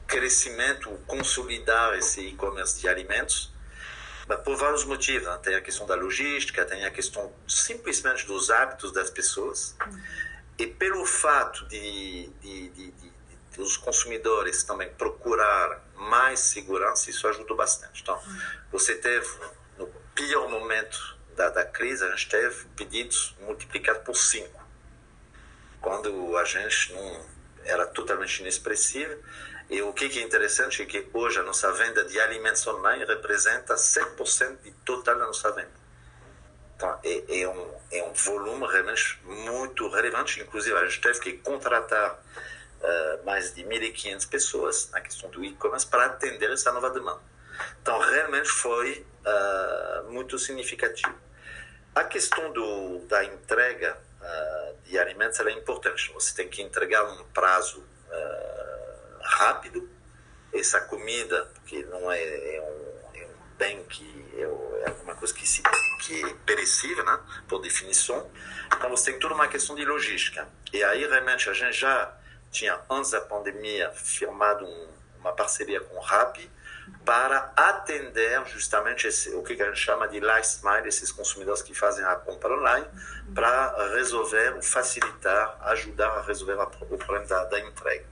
crescimento, 0.06 0.88
consolidar 1.08 1.94
esse 1.94 2.20
e-commerce 2.20 2.80
de 2.80 2.88
alimentos. 2.88 3.52
Por 4.36 4.56
vários 4.56 4.84
motivos. 4.84 5.26
Né? 5.26 5.38
Tem 5.42 5.54
a 5.54 5.60
questão 5.60 5.86
da 5.86 5.94
logística, 5.94 6.64
tem 6.64 6.84
a 6.84 6.90
questão 6.90 7.32
simplesmente 7.46 8.26
dos 8.26 8.50
hábitos 8.50 8.92
das 8.92 9.10
pessoas. 9.10 9.76
E 10.58 10.66
pelo 10.66 11.04
fato 11.04 11.66
de, 11.68 12.28
de, 12.40 12.68
de, 12.70 12.90
de, 12.90 13.12
os 13.58 13.76
consumidores 13.76 14.62
também 14.62 14.88
procurar 14.90 15.84
mais 15.94 16.40
segurança, 16.40 17.10
isso 17.10 17.26
ajudou 17.26 17.56
bastante. 17.56 18.02
Então, 18.02 18.20
você 18.70 18.94
teve, 18.94 19.26
no 19.76 19.88
pior 20.14 20.48
momento 20.48 21.16
da, 21.34 21.50
da 21.50 21.64
crise, 21.64 22.04
a 22.04 22.10
gente 22.10 22.28
teve 22.28 22.66
pedidos 22.76 23.34
multiplicados 23.40 24.02
por 24.02 24.16
cinco. 24.16 24.62
Quando 25.80 26.36
a 26.36 26.44
gente 26.44 26.92
não 26.92 27.38
era 27.68 27.86
totalmente 27.86 28.40
inexpressiva. 28.40 29.16
E 29.70 29.82
o 29.82 29.92
que 29.92 30.06
é 30.18 30.22
interessante 30.22 30.82
é 30.82 30.86
que 30.86 31.06
hoje 31.12 31.38
a 31.38 31.42
nossa 31.42 31.70
venda 31.72 32.02
de 32.04 32.18
alimentos 32.18 32.66
online 32.66 33.04
representa 33.04 33.74
7% 33.74 34.62
de 34.62 34.72
total 34.84 35.18
da 35.18 35.26
nossa 35.26 35.52
venda. 35.52 35.78
Então, 36.74 36.98
é, 37.04 37.40
é, 37.40 37.48
um, 37.48 37.74
é 37.92 38.02
um 38.04 38.12
volume 38.14 38.66
realmente 38.66 39.20
muito 39.24 39.88
relevante. 39.90 40.40
Inclusive, 40.40 40.74
a 40.74 40.86
gente 40.86 41.00
teve 41.02 41.20
que 41.20 41.32
contratar 41.38 42.14
uh, 42.14 43.26
mais 43.26 43.54
de 43.54 43.62
1.500 43.62 44.28
pessoas 44.28 44.90
na 44.90 45.02
questão 45.02 45.28
do 45.28 45.44
e-commerce 45.44 45.86
para 45.86 46.06
atender 46.06 46.50
essa 46.50 46.72
nova 46.72 46.88
demanda. 46.88 47.20
Então, 47.82 47.98
realmente 47.98 48.48
foi 48.48 49.04
uh, 49.26 50.10
muito 50.10 50.38
significativo. 50.38 51.14
A 51.94 52.04
questão 52.04 52.52
do, 52.52 53.00
da 53.00 53.22
entrega 53.22 53.98
uh, 54.22 54.76
de 54.84 54.98
alimentos 54.98 55.38
é 55.40 55.50
importante. 55.50 56.10
Você 56.14 56.34
tem 56.34 56.48
que 56.48 56.62
entregar 56.62 57.04
um 57.04 57.24
prazo 57.34 57.84
rápido. 59.28 59.88
Essa 60.52 60.80
comida, 60.80 61.50
que 61.66 61.84
não 61.84 62.10
é, 62.10 62.20
é 62.20 62.60
um, 62.60 63.16
é 63.18 63.26
um 63.26 63.56
bem 63.58 63.84
que 63.84 64.26
é, 64.34 64.42
é 64.42 64.88
alguma 64.88 65.14
coisa 65.14 65.34
que, 65.34 65.46
se, 65.46 65.62
que 66.00 66.24
é 66.24 66.34
perecível, 66.46 67.04
né? 67.04 67.20
por 67.46 67.60
definição. 67.60 68.30
Então 68.74 68.90
você 68.90 69.12
tem 69.12 69.20
toda 69.20 69.34
uma 69.34 69.48
questão 69.48 69.76
de 69.76 69.84
logística. 69.84 70.48
E 70.72 70.82
aí 70.82 71.06
realmente 71.06 71.48
a 71.50 71.52
gente 71.52 71.76
já 71.78 72.16
tinha, 72.50 72.80
antes 72.88 73.10
da 73.10 73.20
pandemia, 73.20 73.90
firmado 73.92 74.64
um, 74.64 74.88
uma 75.20 75.32
parceria 75.32 75.80
com 75.80 75.96
o 75.96 76.00
Rappi 76.00 76.50
para 77.04 77.52
atender 77.54 78.46
justamente 78.46 79.06
esse, 79.06 79.30
o 79.34 79.42
que 79.42 79.60
a 79.60 79.66
gente 79.66 79.78
chama 79.78 80.08
de 80.08 80.20
last 80.20 80.64
mile, 80.64 80.88
esses 80.88 81.12
consumidores 81.12 81.60
que 81.60 81.74
fazem 81.74 82.04
a 82.04 82.16
compra 82.16 82.54
online, 82.54 82.86
para 83.34 83.94
resolver, 83.94 84.62
facilitar, 84.62 85.58
ajudar 85.68 86.08
a 86.08 86.22
resolver 86.22 86.54
o 86.54 86.96
problema 86.96 87.26
da, 87.26 87.44
da 87.44 87.60
entrega. 87.60 88.06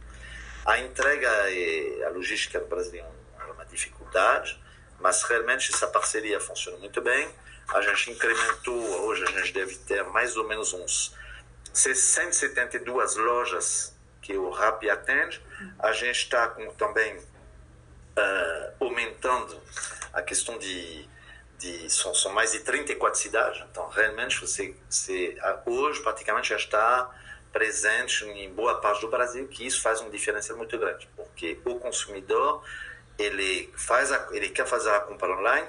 A 0.67 0.81
entrega 0.81 1.51
e 1.51 2.03
a 2.03 2.09
logística 2.09 2.59
no 2.59 2.67
Brasil 2.67 3.05
é 3.39 3.45
uma 3.53 3.65
dificuldade, 3.67 4.61
mas 4.99 5.23
realmente 5.23 5.73
essa 5.73 5.87
parceria 5.87 6.41
funciona 6.41 6.77
muito 6.79 7.01
bem. 7.01 7.31
A 7.69 7.81
gente 7.81 8.11
incrementou, 8.11 9.07
hoje 9.07 9.23
a 9.23 9.31
gente 9.31 9.53
deve 9.53 9.77
ter 9.77 10.03
mais 10.05 10.37
ou 10.37 10.47
menos 10.47 10.73
uns 10.73 11.15
672 11.73 13.15
lojas 13.15 13.97
que 14.21 14.37
o 14.37 14.51
RAP 14.51 14.85
atende. 14.91 15.41
A 15.79 15.93
gente 15.93 16.17
está 16.17 16.49
também 16.77 17.17
uh, 17.17 18.85
aumentando 18.85 19.63
a 20.13 20.21
questão 20.21 20.59
de, 20.59 21.09
de 21.59 21.89
são, 21.89 22.13
são, 22.13 22.33
mais 22.33 22.51
de 22.51 22.61
34 22.61 23.21
cidades. 23.21 23.65
Então, 23.71 23.89
realmente, 23.89 24.41
você, 24.41 24.75
você 24.91 25.37
hoje 25.65 26.01
praticamente 26.03 26.49
já 26.49 26.57
está 26.57 27.09
presente 27.53 28.25
em 28.25 28.53
boa 28.53 28.81
parte 28.81 29.01
do 29.01 29.09
Brasil, 29.09 29.47
que 29.49 29.67
isso 29.67 29.81
faz 29.81 30.01
uma 30.01 30.11
diferença 30.11 30.55
muito 30.55 30.79
grande, 30.79 31.09
porque 31.17 31.59
o 31.65 31.79
consumidor 31.79 32.63
ele 33.19 33.73
faz 33.77 34.13
a, 34.13 34.29
ele 34.33 34.51
quer 34.51 34.67
fazer 34.67 34.91
a 34.91 35.01
compra 35.01 35.31
online, 35.33 35.67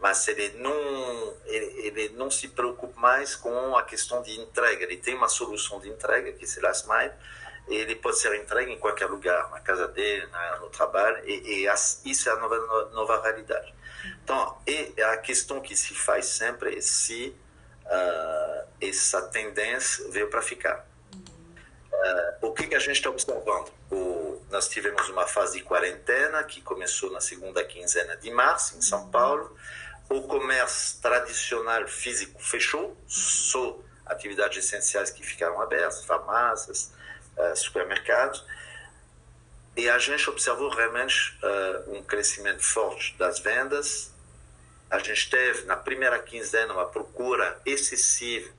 mas 0.00 0.26
ele 0.28 0.50
não 0.58 1.34
ele, 1.46 1.86
ele, 1.86 2.08
não 2.10 2.30
se 2.30 2.48
preocupa 2.48 3.00
mais 3.00 3.34
com 3.34 3.76
a 3.76 3.82
questão 3.82 4.22
de 4.22 4.38
entrega. 4.40 4.82
Ele 4.84 4.96
tem 4.96 5.14
uma 5.14 5.28
solução 5.28 5.80
de 5.80 5.88
entrega 5.88 6.32
que 6.32 6.44
é 6.44 6.60
Last 6.60 6.88
Mile, 6.88 7.12
ele 7.68 7.94
pode 7.96 8.18
ser 8.18 8.34
entregue 8.34 8.72
em 8.72 8.78
qualquer 8.78 9.06
lugar, 9.06 9.50
na 9.50 9.60
casa 9.60 9.86
dele, 9.88 10.26
na, 10.26 10.58
no 10.58 10.68
trabalho, 10.68 11.22
e, 11.28 11.60
e 11.60 11.68
as, 11.68 12.02
isso 12.04 12.28
é 12.28 12.32
a 12.32 12.36
nova 12.36 12.90
nova 12.92 13.22
realidade. 13.22 13.72
Então, 14.24 14.58
e 14.66 15.00
a 15.00 15.16
questão 15.18 15.60
que 15.60 15.76
se 15.76 15.94
faz 15.94 16.26
sempre 16.26 16.76
é 16.76 16.80
se 16.80 17.34
uh, 17.86 18.68
essa 18.80 19.22
tendência 19.22 20.10
veio 20.10 20.28
para 20.28 20.42
ficar. 20.42 20.84
Uh, 22.02 22.48
o 22.48 22.52
que, 22.52 22.66
que 22.66 22.74
a 22.74 22.80
gente 22.80 22.96
está 22.96 23.10
observando? 23.10 23.70
O, 23.88 24.42
nós 24.50 24.68
tivemos 24.68 25.08
uma 25.08 25.24
fase 25.24 25.58
de 25.58 25.64
quarentena 25.64 26.42
que 26.42 26.60
começou 26.60 27.12
na 27.12 27.20
segunda 27.20 27.62
quinzena 27.62 28.16
de 28.16 28.28
março, 28.30 28.76
em 28.76 28.82
São 28.82 29.08
Paulo. 29.08 29.56
O 30.08 30.22
comércio 30.22 31.00
tradicional 31.00 31.86
físico 31.86 32.42
fechou, 32.42 32.96
só 33.06 33.78
atividades 34.04 34.64
essenciais 34.64 35.10
que 35.10 35.24
ficaram 35.24 35.60
abertas, 35.62 36.04
farmácias, 36.04 36.92
uh, 37.36 37.56
supermercados. 37.56 38.44
E 39.76 39.88
a 39.88 39.98
gente 39.98 40.28
observou 40.28 40.70
realmente 40.70 41.38
uh, 41.40 41.96
um 41.96 42.02
crescimento 42.02 42.64
forte 42.64 43.16
das 43.16 43.38
vendas. 43.38 44.12
A 44.90 44.98
gente 44.98 45.30
teve, 45.30 45.66
na 45.66 45.76
primeira 45.76 46.18
quinzena, 46.18 46.74
uma 46.74 46.86
procura 46.86 47.60
excessiva 47.64 48.50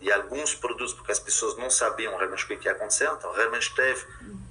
de 0.00 0.12
alguns 0.12 0.54
produtos, 0.54 0.92
porque 0.92 1.12
as 1.12 1.20
pessoas 1.20 1.56
não 1.56 1.70
sabiam 1.70 2.16
realmente 2.16 2.44
o 2.44 2.46
que 2.46 2.66
ia 2.66 2.72
acontecer. 2.72 3.08
Então, 3.10 3.32
realmente 3.32 3.74
teve 3.74 4.06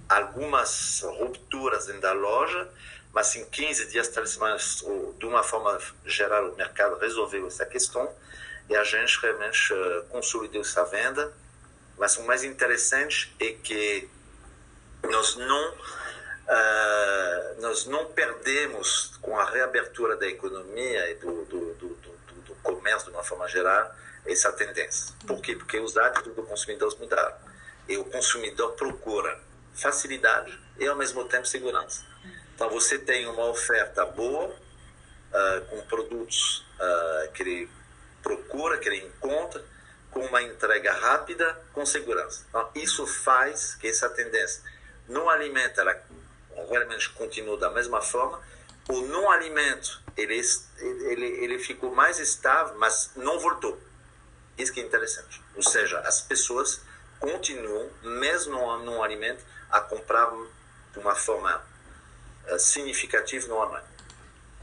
algumas 0.09 1.01
rupturas 1.19 1.85
dentro 1.85 2.01
da 2.01 2.13
loja, 2.13 2.69
mas 3.13 3.35
em 3.35 3.45
15 3.45 3.88
dias, 3.88 4.07
três 4.07 4.31
semanas, 4.31 4.83
de 5.19 5.25
uma 5.25 5.43
forma 5.43 5.79
geral, 6.05 6.50
o 6.50 6.55
mercado 6.55 6.97
resolveu 6.97 7.47
essa 7.47 7.65
questão 7.65 8.09
e 8.69 8.75
a 8.75 8.83
gente 8.83 9.19
realmente 9.21 9.73
uh, 9.73 10.03
consolidou 10.09 10.62
essa 10.62 10.83
venda. 10.85 11.31
Mas 11.97 12.17
o 12.17 12.23
mais 12.23 12.43
interessante 12.43 13.35
é 13.39 13.51
que 13.51 14.09
nós 15.03 15.35
não 15.35 15.73
uh, 15.73 17.62
nós 17.62 17.85
não 17.85 18.05
perdemos 18.05 19.17
com 19.21 19.38
a 19.38 19.45
reabertura 19.50 20.15
da 20.15 20.27
economia 20.27 21.12
e 21.12 21.15
do, 21.15 21.45
do, 21.45 21.73
do, 21.75 21.89
do 21.89 22.12
comércio 22.63 23.12
de 23.12 23.15
uma 23.15 23.24
forma 23.24 23.48
geral 23.48 23.93
essa 24.25 24.51
tendência. 24.53 25.13
Por 25.27 25.41
quê? 25.41 25.55
Porque 25.55 25.79
os 25.79 25.98
hábitos 25.98 26.34
do 26.34 26.43
consumidor 26.43 26.98
mudaram. 27.00 27.36
E 27.88 27.98
o 27.98 28.05
consumidor 28.05 28.72
procura 28.74 29.38
facilidade 29.75 30.58
e, 30.79 30.88
ao 30.88 30.96
mesmo 30.96 31.25
tempo, 31.25 31.46
segurança. 31.46 32.05
Então, 32.55 32.70
você 32.70 32.98
tem 32.98 33.27
uma 33.27 33.46
oferta 33.50 34.05
boa, 34.05 34.48
uh, 34.48 35.65
com 35.70 35.82
produtos 35.82 36.65
uh, 36.79 37.32
que 37.34 37.43
ele 37.43 37.70
procura, 38.22 38.77
que 38.77 38.88
ele 38.88 39.05
encontra, 39.05 39.63
com 40.10 40.22
uma 40.22 40.41
entrega 40.41 40.93
rápida, 40.93 41.60
com 41.74 41.86
segurança. 41.86 42.46
Então, 42.48 42.70
isso 42.75 43.05
faz 43.05 43.75
que 43.75 43.88
essa 43.88 44.10
tendência 44.10 44.63
no 45.08 45.29
alimento, 45.29 45.82
ela 45.82 46.00
realmente 46.70 47.10
continua 47.10 47.58
da 47.58 47.70
mesma 47.70 48.01
forma. 48.01 48.41
O 48.89 49.01
não 49.01 49.31
alimento, 49.31 50.01
ele, 50.17 50.39
ele, 50.79 51.25
ele 51.25 51.59
ficou 51.59 51.95
mais 51.95 52.19
estável, 52.19 52.75
mas 52.77 53.11
não 53.15 53.39
voltou. 53.39 53.79
Isso 54.57 54.73
que 54.73 54.81
é 54.81 54.83
interessante. 54.83 55.41
Ou 55.55 55.63
seja, 55.63 55.99
as 55.99 56.21
pessoas 56.21 56.81
continuam, 57.19 57.89
mesmo 58.01 58.77
no 58.79 59.01
alimento, 59.01 59.43
a 59.71 59.79
comprar 59.79 60.31
de 60.91 60.99
uma 60.99 61.15
forma 61.15 61.63
uh, 62.51 62.59
significativa 62.59 63.47
no 63.47 63.55
online. 63.55 63.87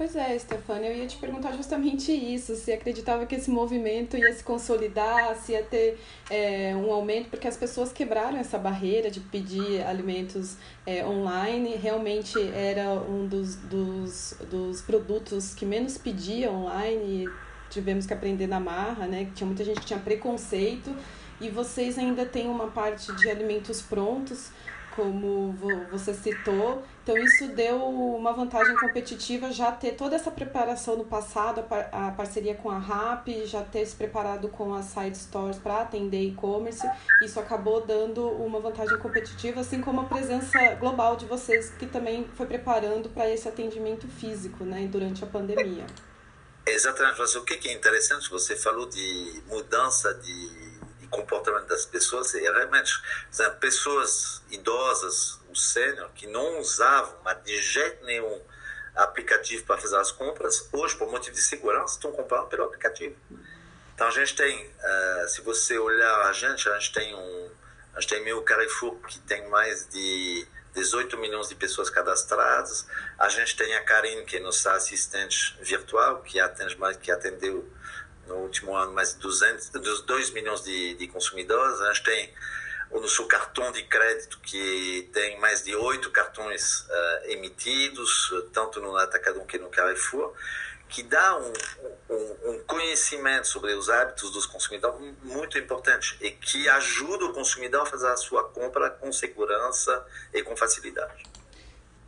Pois 0.01 0.17
é, 0.17 0.39
Stefania, 0.39 0.89
eu 0.89 0.97
ia 0.97 1.07
te 1.07 1.19
perguntar 1.19 1.53
justamente 1.53 2.11
isso, 2.11 2.57
se 2.57 2.73
acreditava 2.73 3.27
que 3.27 3.35
esse 3.35 3.51
movimento 3.51 4.17
ia 4.17 4.33
se 4.33 4.43
consolidar, 4.43 5.37
se 5.37 5.53
ia 5.53 5.63
ter 5.63 6.01
é, 6.31 6.75
um 6.75 6.91
aumento, 6.91 7.29
porque 7.29 7.47
as 7.47 7.55
pessoas 7.55 7.93
quebraram 7.93 8.39
essa 8.39 8.57
barreira 8.57 9.11
de 9.11 9.21
pedir 9.21 9.83
alimentos 9.83 10.57
é, 10.87 11.05
online, 11.05 11.77
realmente 11.77 12.39
era 12.55 12.95
um 12.95 13.27
dos, 13.27 13.57
dos, 13.57 14.39
dos 14.51 14.81
produtos 14.81 15.53
que 15.55 15.67
menos 15.67 15.99
pedia 15.99 16.51
online, 16.51 17.29
tivemos 17.69 18.07
que 18.07 18.15
aprender 18.15 18.47
na 18.47 18.59
marra, 18.59 19.07
né? 19.07 19.29
Tinha 19.35 19.47
muita 19.47 19.63
gente 19.67 19.81
que 19.81 19.87
tinha 19.87 20.01
preconceito 20.01 20.97
e 21.43 21.51
vocês 21.51 21.99
ainda 21.99 22.25
têm 22.25 22.49
uma 22.49 22.69
parte 22.69 23.15
de 23.17 23.29
alimentos 23.29 23.83
prontos, 23.83 24.51
como 25.01 25.55
você 25.91 26.13
citou. 26.13 26.83
Então 27.03 27.17
isso 27.17 27.49
deu 27.49 27.83
uma 27.83 28.33
vantagem 28.35 28.77
competitiva 28.77 29.51
já 29.51 29.73
ter 29.73 29.93
toda 29.93 30.15
essa 30.15 30.31
preparação 30.31 30.97
no 30.97 31.05
passado, 31.05 31.65
a 31.91 32.11
parceria 32.11 32.55
com 32.55 32.71
a 32.71 32.79
RAP, 32.79 33.29
já 33.47 33.63
ter 33.63 33.87
se 33.87 33.97
preparado 33.97 34.49
com 34.49 34.75
as 34.75 34.85
side 34.87 35.17
stores 35.17 35.57
para 35.57 35.81
atender 35.81 36.23
e-commerce. 36.23 36.87
Isso 37.23 37.41
acabou 37.41 37.81
dando 37.81 38.29
uma 38.29 38.61
vantagem 38.61 38.99
competitiva, 38.99 39.61
assim 39.61 39.81
como 39.81 40.03
a 40.03 40.05
presença 40.05 40.75
global 40.75 41.17
de 41.17 41.25
vocês 41.25 41.71
que 41.71 41.87
também 41.87 42.29
foi 42.37 42.47
preparando 42.47 43.09
para 43.09 43.29
esse 43.31 43.49
atendimento 43.49 44.07
físico, 44.07 44.65
né, 44.65 44.87
durante 44.87 45.25
a 45.25 45.27
pandemia. 45.27 45.87
Exatamente, 46.67 47.39
o 47.39 47.43
que 47.43 47.69
é 47.69 47.73
interessante, 47.73 48.29
você 48.29 48.55
falou 48.55 48.87
de 48.87 49.43
mudança 49.49 50.13
de 50.15 50.70
comportamento 51.11 51.67
das 51.67 51.85
pessoas, 51.85 52.33
e 52.35 52.41
realmente, 52.41 52.93
exemplo, 53.31 53.59
pessoas 53.59 54.43
idosas, 54.51 55.41
o 55.51 55.57
sênior, 55.57 56.11
que 56.15 56.27
não 56.27 56.61
usavam, 56.61 57.19
mas 57.25 57.43
de 57.45 57.61
jeito 57.61 58.05
nenhum, 58.05 58.41
aplicativo 58.95 59.65
para 59.65 59.79
fazer 59.79 59.97
as 59.97 60.13
compras. 60.13 60.69
Hoje, 60.73 60.97
por 60.97 61.11
motivo 61.11 61.35
de 61.35 61.43
segurança, 61.43 61.95
estão 61.95 62.13
comprando 62.13 62.49
pelo 62.49 62.65
aplicativo. 62.65 63.17
Então 63.95 64.09
a 64.09 64.11
gente 64.11 64.35
tem, 64.35 64.67
uh, 64.67 65.29
se 65.29 65.43
você 65.43 65.79
olhar 65.79 66.27
a 66.27 66.33
gente, 66.33 66.69
a 66.69 66.79
gente 66.79 66.93
tem 66.93 67.15
um, 67.15 67.51
a 67.95 68.01
gente 68.01 68.11
tem 68.11 68.25
meio 68.25 68.43
Carrefour 68.43 68.97
que 69.07 69.19
tem 69.21 69.47
mais 69.49 69.89
de 69.89 70.47
18 70.75 71.19
milhões 71.19 71.49
de 71.49 71.55
pessoas 71.55 71.91
cadastradas. 71.91 72.87
A 73.19 73.29
gente 73.29 73.57
tem 73.57 73.75
a 73.77 73.85
Karin, 73.85 74.25
que 74.25 74.37
é 74.37 74.41
nossa 74.41 74.73
assistente 74.73 75.57
virtual, 75.61 76.23
que 76.23 76.41
atende 76.41 76.79
mais, 76.79 76.97
que 76.97 77.11
atendeu 77.11 77.69
no 78.31 78.37
último 78.37 78.77
ano 78.77 78.93
mais 78.93 79.15
de 79.15 79.21
200, 79.21 79.71
2 80.03 80.31
milhões 80.31 80.63
de, 80.63 80.95
de 80.95 81.09
consumidores. 81.09 81.81
A 81.81 81.93
gente 81.93 82.05
tem 82.05 82.35
o 82.91 83.01
nosso 83.01 83.27
cartão 83.27 83.71
de 83.73 83.83
crédito, 83.85 84.39
que 84.41 85.09
tem 85.13 85.39
mais 85.39 85.63
de 85.63 85.75
oito 85.77 86.11
cartões 86.11 86.81
uh, 86.81 87.31
emitidos, 87.31 88.33
tanto 88.53 88.81
no 88.81 88.97
Atacadão 88.97 89.45
que 89.45 89.59
no 89.59 89.69
Carrefour 89.69 90.35
que 90.91 91.05
dá 91.05 91.39
um, 91.39 91.53
um, 92.11 92.51
um, 92.51 92.65
conhecimento 92.65 93.47
sobre 93.47 93.73
os 93.75 93.89
hábitos 93.89 94.33
dos 94.33 94.45
consumidores 94.45 94.99
muito 95.23 95.57
importante 95.57 96.19
e 96.21 96.33
que 96.33 96.69
ajuda 96.69 97.27
o 97.27 97.33
consumidor 97.33 97.83
a 97.83 97.87
fazer 97.87 98.09
a 98.09 98.17
sua 98.17 98.43
compra 98.43 98.91
com 98.91 99.13
segurança 99.13 100.05
e 100.35 100.43
com 100.43 100.57
facilidade. 100.57 101.23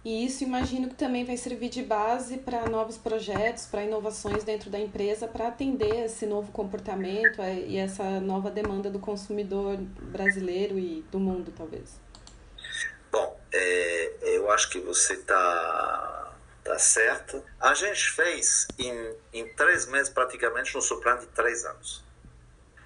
E 0.05 0.27
isso 0.27 0.43
imagino 0.43 0.89
que 0.89 0.97
também 0.97 1.25
vai 1.25 1.37
servir 1.37 1.69
de 1.69 1.83
base 1.83 2.39
para 2.39 2.69
novos 2.69 2.99
projetos, 2.99 3.67
para 3.67 3.85
inovações 3.85 4.43
dentro 4.43 4.69
da 4.69 4.79
empresa, 4.79 5.29
para 5.29 5.47
atender 5.47 6.07
esse 6.07 6.27
novo 6.27 6.51
comportamento 6.51 7.41
é, 7.41 7.55
e 7.55 7.77
essa 7.77 8.19
nova 8.19 8.51
demanda 8.51 8.91
do 8.91 8.99
consumidor 8.99 9.77
brasileiro 9.77 10.77
e 10.77 11.03
do 11.13 11.21
mundo, 11.21 11.53
talvez. 11.57 12.01
Bom, 13.13 13.39
é, 13.53 14.13
eu 14.23 14.51
acho 14.51 14.71
que 14.71 14.81
você 14.81 15.13
está 15.15 16.23
tá 16.65 16.79
certo? 16.79 17.45
A 17.61 17.75
gente 17.75 18.11
fez 18.11 18.67
em, 18.79 19.15
em 19.33 19.49
três 19.55 19.87
meses, 19.87 20.09
praticamente, 20.09 20.75
no 20.75 20.81
soprano 20.81 21.21
de 21.21 21.27
três 21.29 21.65
anos. 21.65 22.03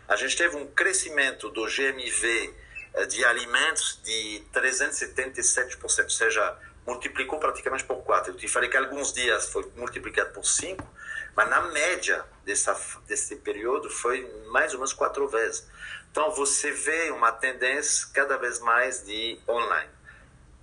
A 0.09 0.17
gente 0.17 0.37
teve 0.37 0.57
um 0.57 0.67
crescimento 0.67 1.51
do 1.51 1.67
GMV 1.67 2.55
eh, 2.95 3.07
de 3.07 3.25
alimentos 3.25 4.01
de 4.05 4.43
377%, 4.53 5.79
ou 5.83 6.09
seja, 6.09 6.57
multiplicou 6.87 7.39
praticamente 7.39 7.85
por 7.85 8.03
quatro. 8.03 8.33
Eu 8.33 8.37
te 8.37 8.49
falei 8.49 8.69
que 8.71 8.77
alguns 8.77 9.13
dias 9.13 9.49
foi 9.49 9.71
multiplicado 9.77 10.33
por 10.33 10.45
cinco, 10.45 10.87
mas 11.35 11.49
na 11.49 11.63
média 11.63 12.25
dessa, 12.45 12.79
desse 13.07 13.37
período 13.37 13.91
foi 13.91 14.23
mais 14.49 14.73
ou 14.73 14.79
menos 14.79 14.93
quatro 14.93 15.29
vezes. 15.29 15.67
Então 16.11 16.31
você 16.31 16.71
vê 16.71 17.11
uma 17.11 17.33
tendência 17.33 18.09
cada 18.15 18.39
vez 18.39 18.61
mais 18.61 19.05
de 19.05 19.39
online 19.49 19.97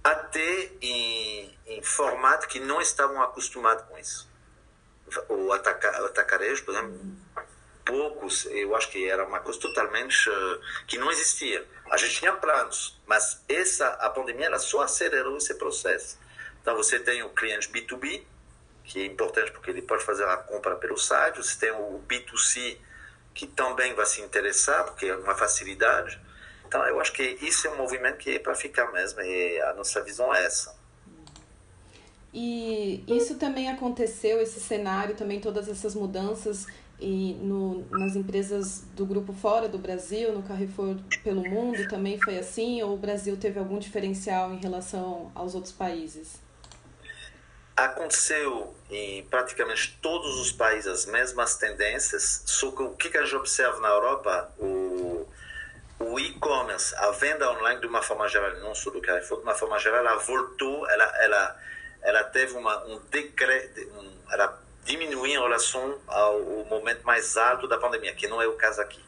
até 0.03 0.69
em, 0.81 1.57
em 1.65 1.81
formato 1.81 2.47
que 2.47 2.59
não 2.59 2.81
estavam 2.81 3.21
acostumados 3.21 3.85
com 3.85 3.97
isso. 3.97 4.29
O, 5.29 5.51
ataca, 5.53 6.01
o 6.01 6.05
atacarejo, 6.07 6.65
por 6.65 6.73
exemplo, 6.73 6.99
poucos, 7.85 8.45
eu 8.47 8.75
acho 8.75 8.89
que 8.89 9.07
era 9.07 9.25
uma 9.25 9.39
coisa 9.39 9.59
totalmente 9.59 10.29
uh, 10.29 10.59
que 10.87 10.97
não 10.97 11.09
existia. 11.09 11.65
A 11.93 11.97
gente 11.97 12.15
tinha 12.15 12.33
planos, 12.33 12.99
mas 13.05 13.43
essa 13.47 13.87
a 13.87 14.09
pandemia 14.09 14.47
ela 14.47 14.57
só 14.57 14.81
acelerou 14.81 15.37
esse 15.37 15.53
processo. 15.53 16.17
Então 16.59 16.75
você 16.75 16.99
tem 16.99 17.21
o 17.21 17.29
cliente 17.29 17.69
B2B, 17.69 18.23
que 18.83 18.99
é 18.99 19.05
importante 19.05 19.51
porque 19.51 19.69
ele 19.69 19.83
pode 19.83 20.03
fazer 20.03 20.27
a 20.27 20.37
compra 20.37 20.75
pelo 20.75 20.97
site, 20.97 21.37
você 21.37 21.55
tem 21.59 21.69
o 21.69 22.01
B2C, 22.09 22.79
que 23.31 23.45
também 23.45 23.93
vai 23.93 24.07
se 24.07 24.21
interessar, 24.21 24.85
porque 24.85 25.05
é 25.05 25.15
uma 25.15 25.35
facilidade. 25.35 26.19
Então, 26.65 26.83
eu 26.87 26.99
acho 26.99 27.13
que 27.13 27.37
isso 27.41 27.67
é 27.67 27.69
um 27.69 27.77
movimento 27.77 28.17
que 28.17 28.31
é 28.31 28.39
para 28.39 28.55
ficar 28.55 28.91
mesmo, 28.91 29.21
e 29.21 29.61
a 29.61 29.73
nossa 29.73 30.01
visão 30.01 30.33
é 30.33 30.43
essa. 30.45 30.75
E 32.33 33.03
isso 33.07 33.35
também 33.35 33.69
aconteceu, 33.69 34.41
esse 34.41 34.59
cenário, 34.59 35.15
também 35.15 35.39
todas 35.39 35.69
essas 35.69 35.93
mudanças 35.93 36.65
e 37.03 37.33
no, 37.33 37.85
nas 37.89 38.15
empresas 38.15 38.85
do 38.95 39.05
grupo 39.05 39.33
fora 39.33 39.67
do 39.67 39.77
Brasil, 39.77 40.31
no 40.31 40.41
Carrefour 40.41 40.95
pelo 41.23 41.41
mundo, 41.41 41.85
também 41.89 42.17
foi 42.21 42.37
assim? 42.37 42.81
Ou 42.81 42.93
o 42.93 42.97
Brasil 42.97 43.35
teve 43.35 43.59
algum 43.59 43.77
diferencial 43.77 44.53
em 44.53 44.57
relação 44.57 45.29
aos 45.35 45.53
outros 45.53 45.73
países? 45.73 46.41
Aconteceu 47.75 48.73
em 48.89 49.23
praticamente 49.25 49.97
todos 50.01 50.39
os 50.39 50.51
países 50.51 50.87
as 50.87 51.05
mesmas 51.05 51.57
tendências, 51.57 52.43
só 52.45 52.71
que 52.71 52.83
o 52.83 52.91
que 52.91 53.17
a 53.17 53.23
gente 53.23 53.35
observa 53.35 53.79
na 53.81 53.89
Europa, 53.89 54.53
o 54.57 55.27
o 55.99 56.19
e-commerce, 56.19 56.93
a 56.95 57.11
venda 57.11 57.49
online 57.51 57.79
de 57.79 57.87
uma 57.87 58.01
forma 58.01 58.27
geral, 58.27 58.59
não 58.59 58.75
só 58.75 58.89
do 58.89 59.01
Carrefour, 59.01 59.37
de 59.37 59.43
uma 59.43 59.55
forma 59.55 59.79
geral, 59.79 59.99
ela 59.99 60.17
voltou, 60.17 60.89
ela, 60.89 61.23
ela, 61.23 61.59
ela 62.01 62.23
teve 62.25 62.57
uma, 62.57 62.83
um 62.85 62.99
decreto, 63.09 63.79
um, 63.97 64.11
ela 64.31 64.62
diminuiu 64.83 65.25
em 65.25 65.39
relação 65.39 65.99
ao, 66.07 66.39
momento 66.65 67.03
mais 67.03 67.37
alto 67.37 67.67
da 67.67 67.77
pandemia, 67.77 68.13
que 68.13 68.27
não 68.27 68.41
é 68.41 68.47
o 68.47 68.53
caso 68.53 68.81
aqui. 68.81 69.01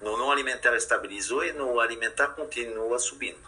No 0.00 0.16
não 0.16 0.30
alimentar 0.30 0.74
estabilizou 0.76 1.44
e 1.44 1.52
no 1.52 1.78
alimentar 1.80 2.28
continua 2.28 2.98
subindo. 2.98 3.38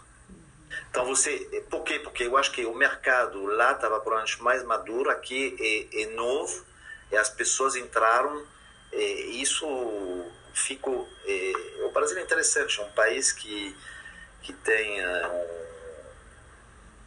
Então 0.89 1.05
você, 1.05 1.63
por 1.69 1.83
quê? 1.83 1.99
Porque 1.99 2.23
eu 2.23 2.37
acho 2.37 2.51
que 2.51 2.65
o 2.65 2.73
mercado 2.73 3.45
lá 3.45 3.73
estava 3.73 3.99
provavelmente 3.99 4.41
mais 4.41 4.63
maduro, 4.63 5.09
aqui 5.09 5.55
é, 5.93 6.03
é 6.03 6.05
novo 6.15 6.65
e 7.11 7.17
as 7.17 7.29
pessoas 7.29 7.75
entraram. 7.75 8.45
E 8.91 9.41
isso 9.41 9.65
ficou. 10.53 11.07
Eh, 11.25 11.83
o 11.85 11.91
Brasil 11.91 12.17
é 12.17 12.21
interessante, 12.21 12.79
é 12.79 12.83
um 12.83 12.91
país 12.91 13.33
que, 13.33 13.75
que 14.41 14.53
tem 14.53 15.05
um 15.05 15.64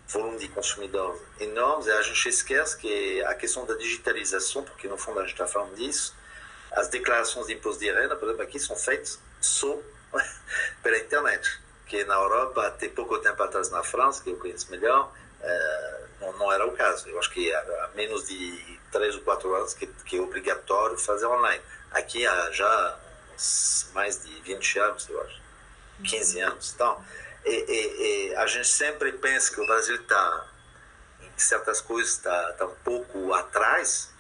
volume 0.09 0.39
de 0.39 0.49
consumidores 0.49 1.21
enorme, 1.39 1.87
e 1.87 1.93
a 1.93 2.03
gente 2.03 2.29
esquece 2.29 2.77
que 2.77 3.23
a 3.25 3.35
questão 3.35 3.67
da 3.67 3.75
digitalização, 3.75 4.65
porque 4.65 4.89
no 4.89 4.97
fundo 4.97 5.19
a 5.21 5.23
gente 5.23 5.33
está 5.33 5.47
falando 5.47 5.75
disso, 5.75 6.15
as 6.73 6.89
declarações 6.89 7.47
de 7.47 7.55
imposto 7.55 7.81
de 7.81 7.91
renda, 7.91 8.17
por 8.17 8.27
exemplo, 8.27 8.43
aqui 8.43 8.59
são 8.59 8.77
feitas 8.77 9.19
só 9.41 9.79
pela 10.83 10.99
internet, 10.99 11.61
que 11.87 12.05
na 12.05 12.15
Europa, 12.15 12.67
até 12.67 12.89
pouco 12.89 13.19
tempo 13.19 13.43
atrás 13.43 13.71
na 13.71 13.83
França, 13.83 14.23
que 14.23 14.31
eu 14.31 14.37
conheço 14.37 14.71
melhor, 14.71 15.13
não, 16.21 16.33
não, 16.39 16.53
era 16.53 16.67
o 16.67 16.73
caso. 16.73 17.09
Eu 17.09 17.19
acho 17.19 17.31
que 17.31 17.53
há 17.53 17.91
menos 17.95 18.27
de 18.27 18.81
3 18.91 19.17
ou 19.17 19.21
4 19.23 19.55
anos 19.55 19.75
que, 19.75 19.87
que 19.87 20.17
é 20.17 20.21
obrigatório 20.21 20.99
fazer 20.99 21.27
online. 21.27 21.63
Aqui 21.93 22.27
há 22.27 22.51
já 22.51 22.99
mais 23.95 24.23
de 24.25 24.41
20 24.41 24.79
anos, 24.81 25.09
eu 25.09 25.21
acho, 25.23 25.41
15 26.05 26.41
anos. 26.41 26.73
Então, 26.75 27.03
e, 27.45 28.31
e, 28.31 28.35
a 28.37 28.47
gente 28.47 28.69
sempre 28.69 29.13
pensa 29.13 29.55
que 29.55 29.61
o 29.61 29.67
Brasil 29.67 29.97
está, 29.97 30.49
em 31.23 31.39
certas 31.39 31.81
coisas, 31.81 32.15
está 32.15 32.53
tá 32.55 32.67
um 32.67 32.75
pouco 32.85 33.33
atrás, 33.33 34.11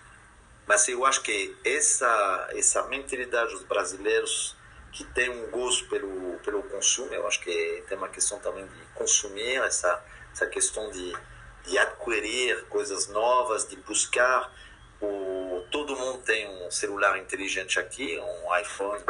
mas 0.66 0.86
eu 0.88 1.04
acho 1.04 1.22
que 1.22 1.56
essa, 1.64 2.48
essa 2.52 2.82
mentalidade 2.84 3.52
dos 3.52 3.64
brasileiros 3.64 4.56
que 4.92 5.04
tem 5.04 5.30
um 5.30 5.50
gosto 5.50 5.88
pelo, 5.88 6.38
pelo 6.44 6.62
consumo, 6.64 7.12
eu 7.12 7.26
acho 7.26 7.40
que 7.40 7.84
tem 7.88 7.96
uma 7.96 8.08
questão 8.08 8.38
também 8.38 8.66
de 8.66 8.82
consumir, 8.94 9.56
essa, 9.62 10.02
essa 10.32 10.46
questão 10.46 10.90
de, 10.90 11.16
de 11.64 11.78
adquirir 11.78 12.64
coisas 12.64 13.06
novas, 13.08 13.68
de 13.68 13.76
buscar 13.76 14.52
o, 15.00 15.64
todo 15.70 15.96
mundo 15.96 16.18
tem 16.22 16.48
um 16.66 16.70
celular 16.70 17.16
inteligente 17.18 17.78
aqui, 17.78 18.18
um 18.18 18.56
iPhone, 18.56 19.02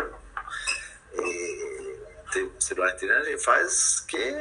e, 1.14 1.97
celular 2.58 2.92
inteligente 2.92 3.42
faz 3.42 4.00
que 4.00 4.34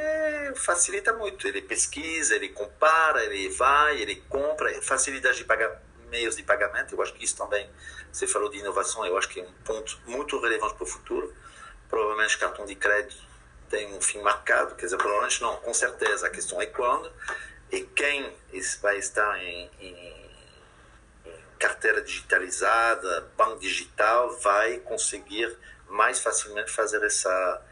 facilita 0.56 1.12
muito. 1.12 1.46
Ele 1.46 1.62
pesquisa, 1.62 2.34
ele 2.34 2.50
compara, 2.50 3.24
ele 3.24 3.48
vai, 3.50 4.00
ele 4.00 4.16
compra, 4.28 4.80
facilidade 4.82 5.38
de 5.38 5.44
pagar 5.44 5.80
meios 6.10 6.36
de 6.36 6.42
pagamento. 6.42 6.94
Eu 6.94 7.02
acho 7.02 7.12
que 7.14 7.24
isso 7.24 7.36
também, 7.36 7.68
você 8.12 8.26
falou 8.26 8.48
de 8.48 8.58
inovação, 8.58 9.04
eu 9.06 9.16
acho 9.16 9.28
que 9.28 9.40
é 9.40 9.44
um 9.44 9.52
ponto 9.64 9.98
muito 10.06 10.40
relevante 10.40 10.74
para 10.74 10.84
o 10.84 10.86
futuro. 10.86 11.34
Provavelmente 11.88 12.38
cartão 12.38 12.66
de 12.66 12.74
crédito 12.74 13.16
tem 13.70 13.94
um 13.94 14.00
fim 14.00 14.20
marcado, 14.20 14.74
quer 14.74 14.86
dizer, 14.86 14.96
provavelmente 14.96 15.40
não, 15.42 15.56
com 15.56 15.74
certeza. 15.74 16.26
A 16.26 16.30
questão 16.30 16.60
é 16.60 16.66
quando 16.66 17.10
e 17.70 17.82
quem 17.82 18.34
vai 18.80 18.98
estar 18.98 19.42
em, 19.42 19.70
em 19.80 20.30
carteira 21.58 22.00
digitalizada, 22.00 23.30
banco 23.36 23.58
digital, 23.58 24.38
vai 24.38 24.78
conseguir 24.78 25.54
mais 25.88 26.20
facilmente 26.20 26.70
fazer 26.70 27.02
essa, 27.02 27.62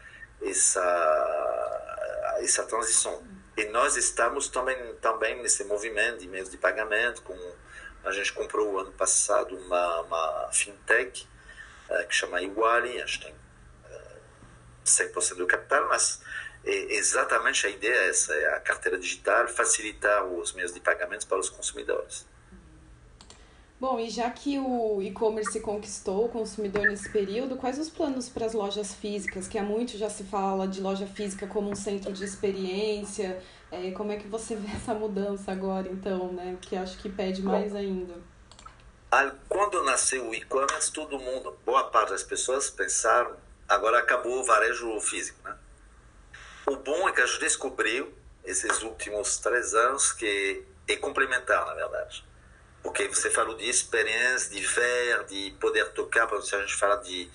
essa, 0.41 2.37
essa 2.39 2.63
transição. 2.63 3.23
E 3.55 3.65
nós 3.65 3.95
estamos 3.95 4.47
também, 4.49 4.95
também 4.95 5.41
nesse 5.41 5.63
movimento 5.63 6.19
de 6.19 6.27
meios 6.27 6.49
de 6.49 6.57
pagamento. 6.57 7.21
Com, 7.23 7.35
a 8.03 8.11
gente 8.11 8.31
comprou 8.33 8.79
ano 8.79 8.91
passado 8.91 9.57
uma, 9.57 10.01
uma 10.01 10.49
fintech 10.51 11.27
uh, 11.89 12.07
que 12.07 12.15
chama 12.15 12.41
Iguali, 12.41 13.01
a 13.01 13.05
gente 13.05 13.25
tem 13.25 13.33
uh, 13.33 13.37
eh, 13.89 14.19
100% 14.85 15.35
do 15.35 15.47
capital, 15.47 15.87
mas 15.87 16.21
é 16.63 16.95
exatamente 16.95 17.65
a 17.65 17.69
ideia 17.69 17.93
é 17.93 18.09
essa, 18.09 18.33
é 18.33 18.53
a 18.53 18.59
carteira 18.59 18.97
digital, 18.97 19.47
facilitar 19.47 20.25
os 20.25 20.53
meios 20.53 20.73
de 20.73 20.79
pagamento 20.79 21.25
para 21.27 21.39
os 21.39 21.49
consumidores. 21.49 22.27
Bom, 23.79 23.99
e 23.99 24.09
já 24.09 24.27
que 24.31 24.57
o 24.57 25.03
e-commerce 25.03 25.59
conquistou 25.59 26.25
o 26.25 26.29
consumidor 26.29 26.87
nesse 26.87 27.09
período, 27.09 27.57
quais 27.57 27.77
os 27.77 27.91
planos 27.91 28.27
para 28.27 28.47
as 28.47 28.53
lojas 28.53 28.95
físicas? 28.95 29.47
Que 29.47 29.59
há 29.59 29.63
muito 29.63 29.95
já 29.99 30.09
se 30.09 30.23
fala 30.23 30.67
de 30.67 30.81
loja 30.81 31.05
física 31.05 31.45
como 31.45 31.69
um 31.69 31.75
centro 31.75 32.11
de 32.11 32.23
experiência, 32.23 33.41
É, 33.69 33.91
como 33.91 34.13
é 34.13 34.17
que 34.17 34.27
você 34.27 34.55
vê 34.57 34.71
essa 34.75 34.93
mudança 34.93 35.51
agora, 35.51 35.89
então, 35.89 36.31
né? 36.31 36.57
Que 36.61 36.75
acho 36.75 36.97
que 36.97 37.09
pede 37.09 37.43
mais 37.43 37.75
ainda. 37.75 38.15
Quando 39.47 39.83
nasceu 39.83 40.27
o 40.29 40.33
e-commerce, 40.33 40.91
todo 40.91 41.19
mundo, 41.19 41.55
boa 41.65 41.83
parte 41.83 42.11
das 42.11 42.23
pessoas 42.23 42.69
pensaram, 42.69 43.35
agora 43.67 43.99
acabou 43.99 44.39
o 44.39 44.43
varejo 44.43 44.99
físico, 45.01 45.37
né? 45.43 45.55
O 46.65 46.77
bom 46.77 47.07
é 47.07 47.11
que 47.11 47.21
a 47.21 47.25
gente 47.25 47.39
descobriu, 47.41 48.11
esses 48.43 48.81
últimos 48.81 49.37
três 49.37 49.73
anos, 49.73 50.11
que 50.11 50.63
é 50.87 50.95
complementar, 50.95 51.65
na 51.65 51.73
verdade. 51.73 52.26
Porque 52.87 53.05
você 53.09 53.29
falou 53.29 53.53
de 53.53 53.69
experiência, 53.69 54.49
de 54.49 54.65
ver, 54.65 55.25
de 55.25 55.51
poder 55.59 55.89
tocar, 55.89 56.25
se 56.41 56.55
a 56.55 56.61
gente 56.61 56.73
fala 56.73 56.95
de, 56.95 57.29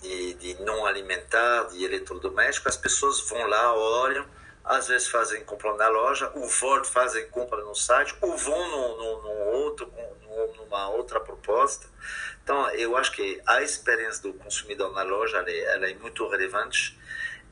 de, 0.00 0.32
de 0.32 0.62
não 0.62 0.86
alimentar, 0.86 1.64
de 1.64 1.84
eletrodoméstico, 1.84 2.70
as 2.70 2.76
pessoas 2.78 3.20
vão 3.28 3.46
lá, 3.46 3.74
olham, 3.74 4.24
às 4.64 4.88
vezes 4.88 5.06
fazem 5.08 5.44
compra 5.44 5.74
na 5.74 5.88
loja, 5.88 6.32
o 6.34 6.46
voltam, 6.46 6.90
fazem 6.90 7.28
compra 7.28 7.62
no 7.62 7.74
site, 7.74 8.16
ou 8.22 8.34
vão 8.34 8.70
no, 8.70 8.96
no, 8.96 9.22
no 9.24 9.30
outro, 9.52 9.92
numa 10.56 10.88
outra 10.88 11.20
proposta. 11.20 11.86
Então, 12.42 12.70
eu 12.70 12.96
acho 12.96 13.12
que 13.12 13.42
a 13.44 13.60
experiência 13.60 14.22
do 14.22 14.32
consumidor 14.32 14.90
na 14.94 15.02
loja 15.02 15.36
ela 15.36 15.50
é, 15.50 15.64
ela 15.74 15.86
é 15.86 15.94
muito 15.96 16.26
relevante 16.26 16.98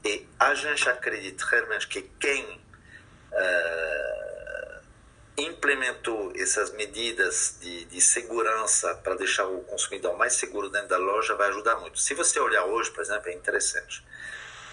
e 0.02 0.26
a 0.40 0.54
gente 0.54 0.88
acredita 0.88 1.44
realmente 1.44 1.86
que 1.86 2.00
quem 2.18 2.44
uh, 3.30 4.31
implementou 5.36 6.32
essas 6.36 6.72
medidas 6.72 7.56
de, 7.60 7.86
de 7.86 8.00
segurança 8.00 8.94
para 8.96 9.14
deixar 9.14 9.46
o 9.46 9.62
consumidor 9.64 10.16
mais 10.16 10.34
seguro 10.34 10.68
dentro 10.68 10.88
da 10.88 10.98
loja 10.98 11.34
vai 11.34 11.48
ajudar 11.48 11.76
muito. 11.76 11.98
Se 11.98 12.14
você 12.14 12.38
olhar 12.38 12.64
hoje, 12.66 12.90
por 12.90 13.02
exemplo, 13.02 13.28
é 13.28 13.32
interessante 13.32 14.04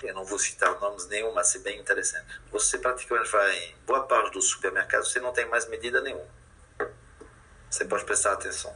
eu 0.07 0.13
não 0.13 0.23
vou 0.23 0.39
citar 0.39 0.79
nomes 0.79 1.07
nenhum, 1.07 1.33
mas 1.33 1.53
é 1.55 1.59
bem 1.59 1.79
interessante. 1.79 2.25
Você 2.51 2.77
praticamente 2.77 3.29
vai 3.29 3.57
em 3.57 3.75
boa 3.85 4.03
parte 4.03 4.33
dos 4.33 4.49
supermercados, 4.49 5.11
você 5.11 5.19
não 5.19 5.33
tem 5.33 5.45
mais 5.47 5.67
medida 5.67 6.01
nenhuma. 6.01 6.27
Você 7.69 7.85
pode 7.85 8.05
prestar 8.05 8.33
atenção. 8.33 8.75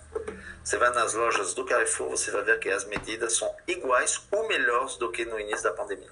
Você 0.64 0.78
vai 0.78 0.92
nas 0.92 1.14
lojas 1.14 1.54
do 1.54 1.66
Carrefour, 1.66 2.10
você 2.10 2.30
vai 2.30 2.44
ver 2.44 2.60
que 2.60 2.70
as 2.70 2.86
medidas 2.86 3.38
são 3.38 3.54
iguais 3.68 4.22
ou 4.32 4.48
melhores 4.48 4.98
do 4.98 5.12
que 5.12 5.26
no 5.26 5.40
início 5.40 5.64
da 5.64 5.72
pandemia. 5.72 6.12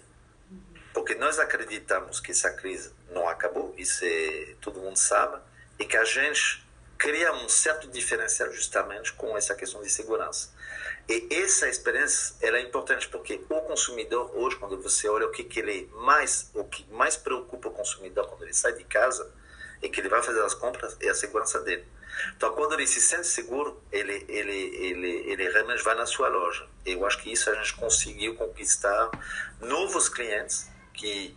Porque 0.94 1.16
nós 1.16 1.40
acreditamos 1.40 2.20
que 2.20 2.32
essa 2.32 2.52
crise 2.52 2.94
não 3.10 3.28
acabou, 3.28 3.74
isso 3.78 4.04
é, 4.04 4.56
todo 4.60 4.80
mundo 4.80 4.98
sabe, 4.98 5.42
e 5.82 5.86
que 5.86 5.98
a 5.98 6.06
gente 6.06 6.63
cria 6.96 7.34
um 7.34 7.50
certo 7.50 7.88
diferencial 7.88 8.52
justamente 8.52 9.12
com 9.13 9.36
essa 9.36 9.56
questão 9.56 9.82
de 9.82 9.89
segurança. 9.89 10.54
E 11.10 11.28
essa 11.32 11.67
experiência 11.67 12.36
ela 12.39 12.58
é 12.58 12.62
importante 12.62 13.08
porque 13.08 13.41
o 13.50 13.62
consumidor 13.62 14.32
hoje, 14.36 14.58
quando 14.58 14.80
você 14.80 15.10
olha 15.10 15.26
o 15.26 15.32
que, 15.32 15.44
que 15.44 15.60
ele 15.60 15.89
mais, 15.96 16.52
o 16.54 16.63
que 16.63 16.86
mais 16.91 17.17
preocupa 17.17 17.70
o 17.70 17.72
consumidor 17.72 18.28
quando 18.28 18.44
ele 18.44 18.54
sai 18.54 18.74
de 18.74 18.84
casa 18.84 19.34
e 19.82 19.89
que 19.89 20.00
ele 20.00 20.10
vai 20.10 20.22
fazer 20.22 20.44
as 20.44 20.54
compras 20.54 20.96
é 21.02 21.10
a 21.10 21.15
segurança 21.15 21.60
dele. 21.62 21.84
Então, 22.38 22.54
quando 22.54 22.74
ele 22.74 22.86
se 22.86 23.02
sente 23.02 23.26
seguro, 23.26 23.82
ele, 23.91 24.24
ele, 24.30 24.76
ele, 24.76 25.32
ele 25.32 25.50
realmente 25.50 25.84
vai 25.84 25.96
na 25.96 26.06
sua 26.06 26.28
loja. 26.28 26.67
Eu 26.86 27.04
acho 27.08 27.17
que 27.17 27.32
isso 27.32 27.50
a 27.50 27.56
gente 27.56 27.74
conseguiu 27.74 28.36
conquistar 28.36 29.10
novos 29.60 30.08
clientes 30.08 30.70
que 30.94 31.36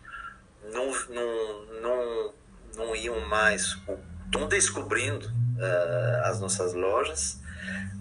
não, 0.65 0.91
não, 1.09 1.65
não, 1.81 2.33
não 2.75 2.95
iam 2.95 3.19
mais, 3.21 3.75
estão 4.25 4.47
descobrindo 4.47 5.27
uh, 5.27 6.25
as 6.25 6.39
nossas 6.39 6.73
lojas 6.73 7.39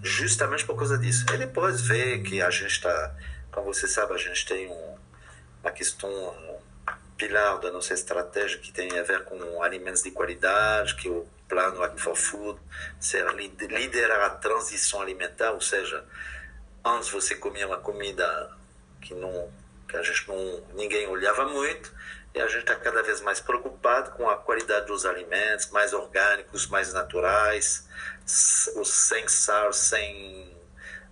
justamente 0.03 0.65
por 0.65 0.77
causa 0.77 0.99
disso. 0.99 1.25
E 1.33 1.39
depois 1.39 1.81
vê 1.81 2.19
que 2.19 2.43
a 2.43 2.51
gente 2.51 2.71
está, 2.71 3.15
como 3.51 3.73
você 3.73 3.89
sabe, 3.89 4.15
a 4.15 4.19
gente 4.19 4.47
tem 4.47 4.69
um, 4.69 4.97
uma 5.63 5.71
questão, 5.71 6.11
um 6.11 6.59
pilar 7.17 7.59
da 7.61 7.71
nossa 7.73 7.95
estratégia 7.95 8.59
que 8.59 8.73
tem 8.73 8.99
a 8.99 9.03
ver 9.03 9.25
com 9.25 9.63
alimentos 9.63 10.03
de 10.03 10.11
qualidade, 10.11 10.95
que 10.97 11.09
é 11.09 11.11
o 11.11 11.27
plano 11.49 11.99
for 11.99 12.17
Food, 12.17 12.59
ser 12.99 13.25
liderar 13.35 14.21
a 14.23 14.31
transição 14.31 15.01
alimentar, 15.01 15.53
ou 15.53 15.61
seja, 15.61 16.05
antes 16.85 17.09
você 17.11 17.35
comia 17.37 17.67
uma 17.67 17.79
comida 17.79 18.51
que 19.01 19.15
não 19.15 19.51
que 19.87 19.97
a 19.97 20.03
gente 20.03 20.27
não 20.27 20.63
ninguém 20.75 21.07
olhava 21.07 21.47
muito 21.47 21.93
a 22.41 22.47
gente 22.49 22.61
está 22.61 22.75
cada 22.75 23.03
vez 23.03 23.21
mais 23.21 23.41
preocupado 23.41 24.11
com 24.13 24.29
a 24.29 24.37
qualidade 24.37 24.87
dos 24.87 25.07
alimentos, 25.07 25.71
mais 25.71 25.93
orgânicos, 25.93 26.67
mais 26.67 26.93
naturais, 26.93 27.89
os 28.75 28.89
sem 28.89 29.29
sal, 29.29 29.73
sem 29.73 30.57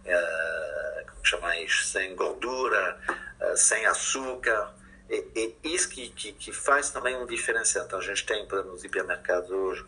uh, 0.05 1.07
como 1.11 1.25
chama 1.25 1.57
isso? 1.59 1.85
sem 1.85 2.17
gordura, 2.17 2.99
uh, 3.41 3.57
sem 3.57 3.87
açúcar. 3.87 4.75
E, 5.09 5.55
e 5.63 5.75
isso 5.75 5.89
que, 5.89 6.09
que, 6.11 6.33
que, 6.33 6.53
faz 6.53 6.91
também 6.91 7.17
um 7.17 7.27
diferencial. 7.27 7.85
Então 7.85 7.99
a 7.99 8.03
gente 8.03 8.27
tem, 8.27 8.39
exemplo, 8.39 8.65
nos 8.65 8.83
hipermercados 8.83 9.51
hoje, 9.51 9.85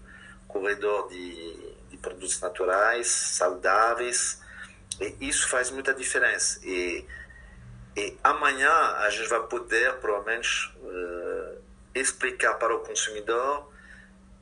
corredor 0.47 1.09
de, 1.09 1.75
de 1.90 1.97
produtos 1.97 2.40
naturais, 2.40 3.09
saudáveis, 3.09 4.40
e 5.01 5.29
isso 5.29 5.49
faz 5.49 5.70
muita 5.70 5.92
diferença. 5.92 6.61
E, 6.62 7.05
e 7.96 8.16
amanhã 8.24 8.70
a 8.70 9.11
gente 9.11 9.28
vai 9.28 9.42
poder, 9.46 9.94
provavelmente, 9.94 10.72
uh, 10.83 11.59
explicar 11.94 12.54
para 12.54 12.74
o 12.74 12.80
consumidor, 12.80 13.70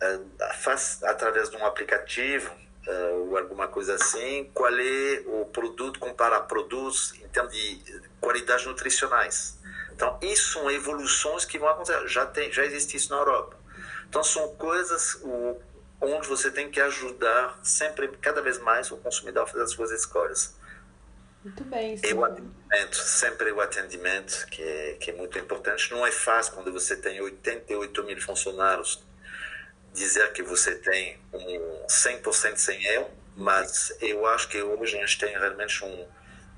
uh, 0.02 0.54
faz, 0.60 1.02
através 1.02 1.50
de 1.50 1.56
um 1.56 1.66
aplicativo 1.66 2.50
uh, 2.86 3.28
ou 3.28 3.36
alguma 3.36 3.68
coisa 3.68 3.94
assim, 3.94 4.50
qual 4.54 4.72
é 4.72 5.22
o 5.26 5.44
produto, 5.46 5.98
comparar 5.98 6.40
produtos 6.42 7.14
em 7.22 7.28
termos 7.28 7.52
de 7.52 8.02
qualidades 8.20 8.64
nutricionais. 8.64 9.58
Então, 9.92 10.18
isso 10.22 10.54
são 10.54 10.70
evoluções 10.70 11.44
que 11.44 11.58
vão 11.58 11.68
acontecer. 11.68 12.08
Já, 12.08 12.24
tem, 12.24 12.50
já 12.50 12.64
existe 12.64 12.96
isso 12.96 13.10
na 13.10 13.18
Europa. 13.18 13.56
Então, 14.08 14.24
são 14.24 14.54
coisas 14.56 15.22
onde 16.00 16.26
você 16.26 16.50
tem 16.50 16.70
que 16.70 16.80
ajudar 16.80 17.58
sempre, 17.62 18.08
cada 18.20 18.40
vez 18.40 18.58
mais, 18.58 18.90
o 18.90 18.96
consumidor 18.96 19.44
a 19.44 19.46
fazer 19.46 19.62
as 19.62 19.70
suas 19.72 19.90
escolhas. 19.90 20.54
Muito 21.44 21.64
bem. 21.64 21.96
Sim. 21.96 22.06
E 22.06 22.14
o 22.14 22.24
atendimento, 22.24 22.96
sempre 22.96 23.52
o 23.52 23.60
atendimento, 23.60 24.46
que 24.50 24.62
é, 24.62 24.92
que 24.94 25.10
é 25.10 25.14
muito 25.14 25.38
importante. 25.38 25.90
Não 25.90 26.06
é 26.06 26.12
fácil 26.12 26.54
quando 26.54 26.72
você 26.72 26.96
tem 26.96 27.20
88 27.20 28.04
mil 28.04 28.20
funcionários 28.20 29.02
dizer 29.92 30.32
que 30.32 30.42
você 30.42 30.74
tem 30.76 31.18
um 31.32 31.86
100% 31.86 32.56
sem 32.56 32.84
erro, 32.84 33.10
mas 33.36 33.94
eu 34.00 34.24
acho 34.26 34.48
que 34.48 34.62
hoje 34.62 34.96
a 34.96 35.00
gente 35.00 35.18
tem 35.18 35.30
realmente 35.30 35.84
um, 35.84 36.08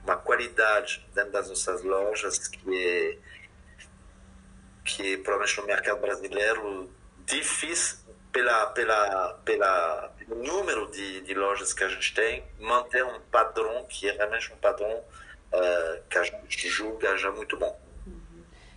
uma 0.05 0.17
qualidade 0.17 1.05
dentro 1.15 1.33
das 1.33 1.49
nossas 1.49 1.83
lojas 1.83 2.47
que 2.47 2.61
é, 2.77 3.19
que 4.85 5.17
provavelmente 5.19 5.61
no 5.61 5.67
mercado 5.67 6.01
brasileiro 6.01 6.91
difícil 7.27 7.99
pela, 8.31 8.67
pela, 8.67 9.35
pela 9.45 10.14
número 10.29 10.91
de, 10.91 11.21
de 11.23 11.35
lojas 11.35 11.73
que 11.73 11.85
a 11.85 11.89
gente 11.89 12.15
tem, 12.15 12.45
manter 12.59 13.05
um 13.05 13.21
padrão 13.31 13.85
que 13.87 14.09
é 14.09 14.13
realmente 14.13 14.53
um 14.53 14.57
padrão 14.57 14.91
uh, 14.91 16.03
que 16.09 16.19
a 16.19 16.23
gente 16.23 16.69
julga 16.69 17.17
já 17.17 17.31
muito 17.31 17.57
bom. 17.57 17.84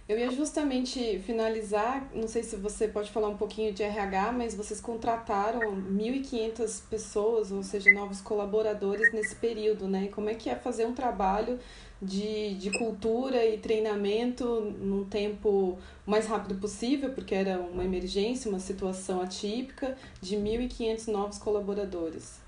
Eu 0.08 0.18
ia 0.18 0.32
justamente 0.32 1.20
finalizar, 1.20 2.08
não 2.14 2.30
sei 2.30 2.42
se 2.42 2.56
você 2.56 2.88
pode 2.88 3.12
falar 3.12 3.28
um 3.28 3.36
pouquinho 3.36 3.74
de 3.74 3.84
RH, 3.84 4.32
mas 4.32 4.56
vocês 4.56 4.80
contrataram 4.80 5.60
1.500 5.60 6.84
pessoas, 6.90 7.52
ou 7.52 7.62
seja, 7.62 7.92
novos 7.92 8.22
colaboradores 8.22 9.12
nesse 9.12 9.36
período, 9.36 9.86
né? 9.86 10.08
Como 10.08 10.30
é 10.30 10.34
que 10.34 10.50
é 10.50 10.56
fazer 10.56 10.86
um 10.86 10.94
trabalho 10.94 11.60
de, 12.02 12.56
de 12.56 12.72
cultura 12.78 13.46
e 13.46 13.58
treinamento 13.58 14.62
num 14.80 15.04
tempo 15.04 15.78
mais 16.06 16.26
rápido 16.26 16.56
possível, 16.56 17.12
porque 17.12 17.36
era 17.36 17.60
uma 17.60 17.84
emergência, 17.84 18.50
uma 18.50 18.62
situação 18.62 19.22
atípica, 19.22 19.98
de 20.22 20.38
1.500 20.38 21.08
novos 21.08 21.38
colaboradores? 21.38 22.40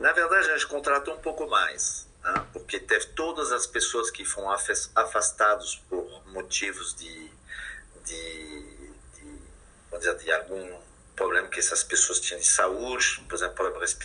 Na 0.00 0.10
verdade, 0.12 0.50
a 0.50 0.56
gente 0.56 0.68
contratou 0.68 1.14
um 1.16 1.20
pouco 1.20 1.46
mais 1.50 2.10
né? 2.22 2.46
porque 2.52 2.78
teve 2.78 3.06
todas 3.06 3.52
as 3.52 3.66
pessoas 3.66 4.10
que 4.10 4.24
foram 4.24 4.50
afastados 4.94 5.82
por 5.88 6.22
motivos 6.28 6.94
de, 6.94 7.30
de, 8.04 8.90
de, 9.14 9.98
dizer, 9.98 10.16
de 10.18 10.32
algum 10.32 10.80
problema 11.16 11.48
que 11.48 11.58
essas 11.58 11.82
pessoas 11.82 12.20
tinham 12.20 12.40
de 12.40 12.46
saúde, 12.46 13.24
por 13.28 13.34
exemplo, 13.34 13.54
problemas 13.54 13.96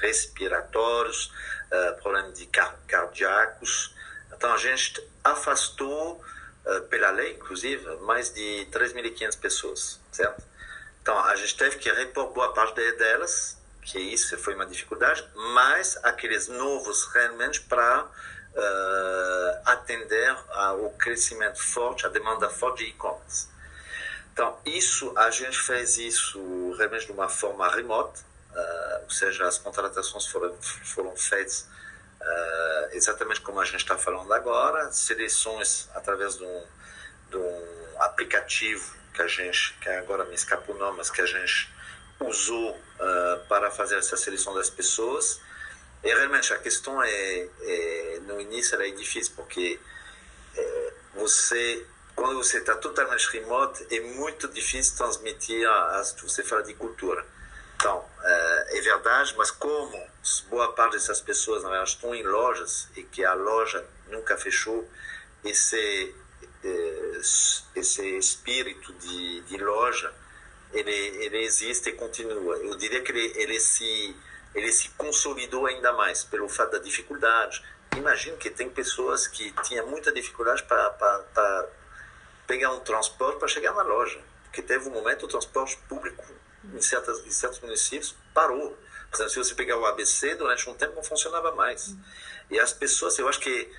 respiratórios, 0.00 1.32
uh, 1.70 2.00
problemas 2.02 2.38
de 2.38 2.46
cardíacos. 2.86 3.94
Então 4.32 4.52
a 4.52 4.56
gente 4.56 5.06
afastou, 5.22 6.22
uh, 6.66 6.80
pela 6.88 7.10
lei 7.10 7.34
inclusive, 7.34 7.84
mais 8.02 8.32
de 8.32 8.66
3.500 8.72 9.38
pessoas, 9.38 10.00
certo? 10.10 10.42
Então 11.02 11.18
a 11.18 11.36
gente 11.36 11.56
teve 11.56 11.76
que 11.76 11.92
repor 11.92 12.32
boa 12.32 12.52
parte 12.54 12.74
delas 12.92 13.58
que 13.84 13.98
isso 13.98 14.36
foi 14.38 14.54
uma 14.54 14.66
dificuldade, 14.66 15.24
mas 15.54 15.98
aqueles 16.02 16.48
novos 16.48 17.04
realmente 17.12 17.60
para 17.60 18.04
uh, 18.04 19.60
atender 19.66 20.36
ao 20.50 20.90
crescimento 20.90 21.62
forte, 21.62 22.06
a 22.06 22.08
demanda 22.08 22.48
forte 22.48 22.84
de 22.84 22.90
e-commerce. 22.90 23.48
Então, 24.32 24.58
isso, 24.64 25.12
a 25.16 25.30
gente 25.30 25.58
fez 25.60 25.98
isso 25.98 26.74
realmente 26.78 27.06
de 27.06 27.12
uma 27.12 27.28
forma 27.28 27.68
remota, 27.68 28.20
uh, 28.52 29.02
ou 29.04 29.10
seja, 29.10 29.46
as 29.46 29.58
contratações 29.58 30.26
foram, 30.26 30.56
foram 30.60 31.14
feitas 31.14 31.68
uh, 32.20 32.88
exatamente 32.92 33.40
como 33.42 33.60
a 33.60 33.64
gente 33.64 33.76
está 33.76 33.96
falando 33.96 34.32
agora, 34.32 34.90
seleções 34.90 35.88
através 35.94 36.36
de 36.38 36.44
um, 36.44 36.64
de 37.30 37.36
um 37.36 38.00
aplicativo 38.00 38.94
que 39.12 39.22
a 39.22 39.28
gente, 39.28 39.74
que 39.74 39.88
agora 39.90 40.24
me 40.24 40.34
escapou 40.34 40.74
o 40.74 40.78
nome, 40.78 40.96
mas 40.96 41.10
que 41.10 41.20
a 41.20 41.26
gente 41.26 41.72
usou 42.20 42.70
uh, 42.70 43.46
para 43.48 43.70
fazer 43.70 43.96
essa 43.96 44.16
seleção 44.16 44.54
das 44.54 44.70
pessoas. 44.70 45.40
E 46.02 46.08
realmente 46.08 46.52
a 46.52 46.58
questão 46.58 47.02
é, 47.02 47.48
é 47.62 48.20
no 48.26 48.40
início 48.40 48.74
era 48.74 48.90
difícil 48.92 49.32
porque 49.34 49.80
é, 50.56 50.92
você 51.14 51.86
quando 52.14 52.36
você 52.36 52.58
está 52.58 52.76
totalmente 52.76 53.26
remoto 53.32 53.84
é 53.90 54.00
muito 54.00 54.46
difícil 54.48 54.96
transmitir 54.96 55.68
as 55.68 56.14
você 56.20 56.42
fala 56.42 56.62
de 56.62 56.74
cultura. 56.74 57.24
Então 57.76 58.04
é, 58.22 58.78
é 58.78 58.80
verdade, 58.82 59.34
mas 59.38 59.50
como 59.50 59.98
boa 60.50 60.72
parte 60.74 60.92
dessas 60.92 61.22
pessoas 61.22 61.62
na 61.62 61.70
verdade, 61.70 61.90
estão 61.90 62.14
em 62.14 62.22
lojas 62.22 62.86
e 62.96 63.02
que 63.02 63.24
a 63.24 63.32
loja 63.32 63.84
nunca 64.08 64.36
fechou, 64.36 64.86
esse 65.42 66.14
é, 66.62 67.20
esse 67.76 68.18
espírito 68.18 68.92
de, 68.94 69.40
de 69.42 69.56
loja 69.56 70.12
ele, 70.74 71.24
ele 71.24 71.44
existe 71.44 71.88
e 71.88 71.92
continua. 71.92 72.56
Eu 72.56 72.76
diria 72.76 73.00
que 73.02 73.12
ele, 73.12 73.32
ele, 73.36 73.60
se, 73.60 74.16
ele 74.54 74.70
se 74.72 74.90
consolidou 74.90 75.66
ainda 75.66 75.92
mais 75.92 76.24
pelo 76.24 76.48
fato 76.48 76.72
da 76.72 76.78
dificuldade. 76.78 77.62
Imagino 77.96 78.36
que 78.36 78.50
tem 78.50 78.68
pessoas 78.68 79.28
que 79.28 79.52
tinham 79.62 79.86
muita 79.86 80.12
dificuldade 80.12 80.62
para 80.64 81.68
pegar 82.46 82.72
um 82.72 82.80
transporte 82.80 83.38
para 83.38 83.48
chegar 83.48 83.72
na 83.72 83.82
loja. 83.82 84.20
Porque 84.44 84.62
teve 84.62 84.88
um 84.88 84.92
momento 84.92 85.24
o 85.24 85.28
transporte 85.28 85.76
público 85.88 86.24
em, 86.72 86.80
certas, 86.80 87.24
em 87.24 87.30
certos 87.30 87.60
municípios 87.60 88.14
parou. 88.32 88.76
Por 89.10 89.16
exemplo, 89.16 89.30
se 89.30 89.38
você 89.38 89.54
pegar 89.54 89.78
o 89.78 89.86
ABC, 89.86 90.34
durante 90.34 90.68
um 90.68 90.74
tempo 90.74 90.96
não 90.96 91.04
funcionava 91.04 91.52
mais. 91.52 91.94
E 92.50 92.58
as 92.58 92.72
pessoas, 92.72 93.16
eu 93.18 93.28
acho 93.28 93.38
que 93.40 93.70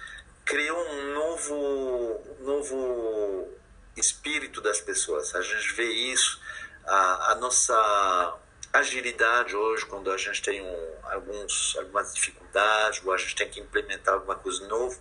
criou 0.45 0.77
um 0.77 1.13
novo, 1.13 2.38
novo 2.39 3.49
espírito 3.97 4.62
das 4.62 4.79
pessoas. 4.79 5.36
A 5.36 5.41
gente 5.41 5.73
vê 5.73 5.91
isso 5.91 6.39
a, 6.85 7.31
a 7.31 7.35
nossa 7.35 8.37
agilidade 8.73 9.55
hoje, 9.55 9.85
quando 9.85 10.11
a 10.11 10.17
gente 10.17 10.41
tem 10.41 10.61
um, 10.61 10.93
alguns, 11.03 11.75
algumas 11.77 12.13
dificuldades 12.13 13.01
ou 13.05 13.13
a 13.13 13.17
gente 13.17 13.35
tem 13.35 13.49
que 13.49 13.59
implementar 13.59 14.15
alguma 14.15 14.35
coisa 14.35 14.67
nova, 14.67 14.95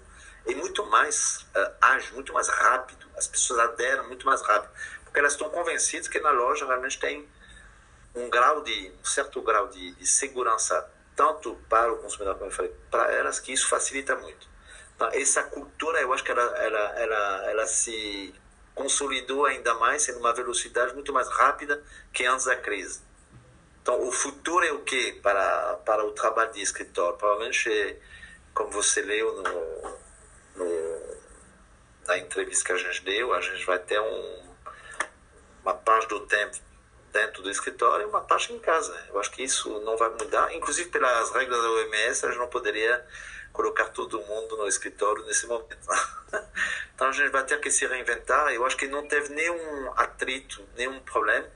é 0.46 0.54
muito 0.54 0.84
mais 0.86 1.46
uh, 1.56 1.74
ágil, 1.80 2.14
muito 2.14 2.32
mais 2.32 2.48
rápido. 2.48 3.06
As 3.16 3.26
pessoas 3.26 3.58
aderam 3.60 4.06
muito 4.06 4.26
mais 4.26 4.42
rápido, 4.42 4.70
porque 5.04 5.18
elas 5.18 5.32
estão 5.32 5.48
convencidas 5.50 6.08
que 6.08 6.20
na 6.20 6.30
loja 6.30 6.66
realmente 6.66 6.98
tem 6.98 7.28
um 8.14 8.28
grau 8.28 8.62
de 8.62 8.92
um 9.00 9.04
certo 9.04 9.42
grau 9.42 9.68
de, 9.68 9.92
de 9.94 10.06
segurança 10.06 10.88
tanto 11.16 11.54
para 11.68 11.92
o 11.92 11.98
consumidor 11.98 12.34
como 12.34 12.50
eu 12.50 12.54
falei, 12.54 12.72
para 12.90 13.12
elas 13.12 13.38
que 13.38 13.52
isso 13.52 13.68
facilita 13.68 14.16
muito. 14.16 14.48
Então, 14.94 15.08
essa 15.12 15.42
cultura, 15.44 16.00
eu 16.00 16.12
acho 16.12 16.22
que 16.22 16.30
ela, 16.30 16.42
ela, 16.58 17.00
ela, 17.00 17.50
ela 17.50 17.66
se 17.66 18.34
consolidou 18.74 19.46
ainda 19.46 19.74
mais 19.74 20.08
em 20.08 20.16
uma 20.16 20.32
velocidade 20.32 20.94
muito 20.94 21.12
mais 21.12 21.28
rápida 21.28 21.82
que 22.12 22.24
antes 22.24 22.46
da 22.46 22.56
crise. 22.56 23.00
Então, 23.82 24.02
o 24.06 24.10
futuro 24.10 24.64
é 24.64 24.72
o 24.72 24.80
que 24.80 25.12
para, 25.20 25.74
para 25.84 26.04
o 26.04 26.12
trabalho 26.12 26.52
de 26.52 26.62
escritório? 26.62 27.18
Provavelmente, 27.18 27.70
é, 27.70 27.98
como 28.54 28.70
você 28.70 29.02
leu 29.02 29.42
no, 29.42 29.98
no, 30.56 31.16
na 32.06 32.18
entrevista 32.18 32.64
que 32.64 32.72
a 32.72 32.76
gente 32.78 33.04
deu, 33.04 33.32
a 33.34 33.40
gente 33.40 33.64
vai 33.66 33.78
ter 33.78 34.00
um, 34.00 34.42
uma 35.62 35.74
parte 35.74 36.08
do 36.08 36.20
tempo 36.20 36.56
dentro 37.12 37.42
do 37.42 37.50
escritório 37.50 38.06
e 38.06 38.08
uma 38.08 38.22
parte 38.22 38.52
em 38.52 38.58
casa. 38.58 38.98
Eu 39.08 39.20
acho 39.20 39.30
que 39.30 39.42
isso 39.42 39.68
não 39.80 39.96
vai 39.96 40.08
mudar. 40.10 40.52
Inclusive, 40.54 40.90
pelas 40.90 41.30
regras 41.32 41.62
da 41.62 41.70
OMS, 41.70 42.24
a 42.24 42.30
gente 42.30 42.38
não 42.38 42.48
poderia 42.48 43.06
colocar 43.54 43.84
todo 43.90 44.20
mundo 44.20 44.56
no 44.56 44.66
escritório 44.66 45.24
nesse 45.26 45.46
momento. 45.46 45.78
então 46.92 47.08
a 47.08 47.12
gente 47.12 47.30
vai 47.30 47.44
ter 47.44 47.58
que 47.60 47.70
se 47.70 47.86
reinventar. 47.86 48.52
Eu 48.52 48.66
acho 48.66 48.76
que 48.76 48.88
não 48.88 49.06
teve 49.06 49.32
nenhum 49.32 49.92
atrito, 49.96 50.62
nenhum 50.76 50.98
problema. 51.00 51.46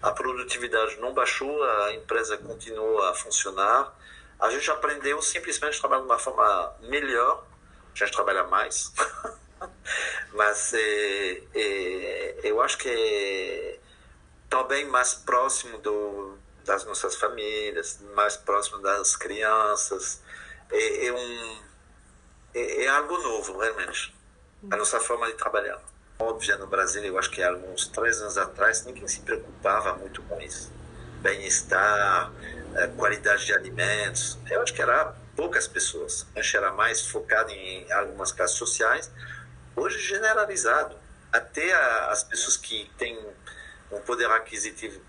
A 0.00 0.12
produtividade 0.12 0.96
não 1.00 1.12
baixou, 1.12 1.62
a 1.64 1.92
empresa 1.92 2.38
continuou 2.38 3.02
a 3.02 3.14
funcionar. 3.14 3.92
A 4.38 4.48
gente 4.50 4.70
aprendeu 4.70 5.20
simplesmente 5.20 5.76
a 5.76 5.80
trabalhar 5.80 6.02
de 6.02 6.06
uma 6.06 6.18
forma 6.18 6.76
melhor. 6.82 7.44
A 7.92 7.98
gente 7.98 8.12
trabalha 8.12 8.44
mais. 8.44 8.92
Mas 10.34 10.72
é, 10.72 11.42
é, 11.52 12.40
eu 12.44 12.60
acho 12.62 12.78
que 12.78 13.80
também 14.48 14.86
mais 14.86 15.14
próximo 15.14 15.78
do, 15.78 16.38
das 16.64 16.84
nossas 16.84 17.16
famílias, 17.16 17.98
mais 18.14 18.36
próximo 18.36 18.78
das 18.78 19.16
crianças 19.16 20.22
é, 20.74 21.06
é 21.06 21.12
um, 21.12 21.58
é, 22.54 22.84
é, 22.84 22.88
algo 22.88 23.16
novo, 23.18 23.58
realmente. 23.58 24.14
A 24.70 24.76
nossa 24.76 24.98
forma 25.00 25.26
de 25.26 25.34
trabalhar. 25.34 25.80
Óbvio, 26.18 26.58
no 26.58 26.66
Brasil, 26.66 27.04
eu 27.04 27.18
acho 27.18 27.30
que 27.30 27.42
há 27.42 27.48
alguns 27.48 27.86
três 27.88 28.20
anos 28.20 28.38
atrás, 28.38 28.84
ninguém 28.84 29.06
se 29.06 29.20
preocupava 29.20 29.94
muito 29.94 30.22
com 30.22 30.40
isso. 30.40 30.72
Bem-estar, 31.20 32.32
é, 32.74 32.86
qualidade 32.88 33.46
de 33.46 33.52
alimentos. 33.52 34.38
Eu 34.50 34.62
acho 34.62 34.72
que 34.72 34.82
era 34.82 35.14
poucas 35.36 35.66
pessoas. 35.66 36.26
Antes 36.36 36.54
era 36.54 36.72
mais 36.72 37.06
focado 37.06 37.50
em 37.50 37.90
algumas 37.92 38.32
classes 38.32 38.56
sociais. 38.56 39.10
Hoje, 39.76 39.98
generalizado. 39.98 40.96
Até 41.32 41.74
as 42.08 42.22
pessoas 42.22 42.56
que 42.56 42.88
têm 42.96 43.18
um 43.90 44.00
poder 44.00 44.30
aquisitivo 44.30 45.00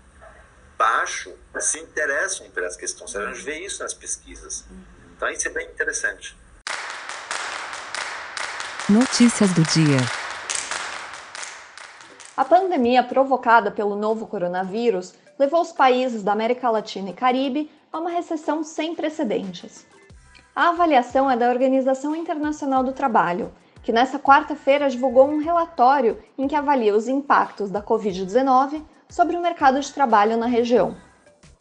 baixo 0.76 1.34
se 1.60 1.78
interessam 1.78 2.50
pelas 2.50 2.76
questões. 2.76 3.14
A 3.14 3.32
gente 3.32 3.44
vê 3.44 3.60
isso 3.60 3.82
nas 3.82 3.94
pesquisas. 3.94 4.64
Então 5.16 5.28
isso 5.30 5.48
é 5.48 5.50
bem 5.50 5.66
interessante. 5.66 6.36
Notícias 8.88 9.52
do 9.52 9.62
dia. 9.62 9.98
A 12.36 12.44
pandemia 12.44 13.02
provocada 13.02 13.70
pelo 13.70 13.96
novo 13.96 14.26
coronavírus 14.26 15.14
levou 15.38 15.62
os 15.62 15.72
países 15.72 16.22
da 16.22 16.32
América 16.32 16.70
Latina 16.70 17.10
e 17.10 17.14
Caribe 17.14 17.70
a 17.90 17.98
uma 17.98 18.10
recessão 18.10 18.62
sem 18.62 18.94
precedentes. 18.94 19.86
A 20.54 20.68
avaliação 20.68 21.30
é 21.30 21.36
da 21.36 21.48
Organização 21.48 22.14
Internacional 22.14 22.84
do 22.84 22.92
Trabalho, 22.92 23.52
que 23.82 23.92
nesta 23.92 24.18
quarta-feira 24.18 24.90
divulgou 24.90 25.28
um 25.28 25.38
relatório 25.38 26.22
em 26.36 26.46
que 26.46 26.54
avalia 26.54 26.94
os 26.94 27.08
impactos 27.08 27.70
da 27.70 27.82
Covid-19 27.82 28.82
sobre 29.08 29.36
o 29.36 29.42
mercado 29.42 29.80
de 29.80 29.92
trabalho 29.92 30.36
na 30.36 30.46
região. 30.46 30.96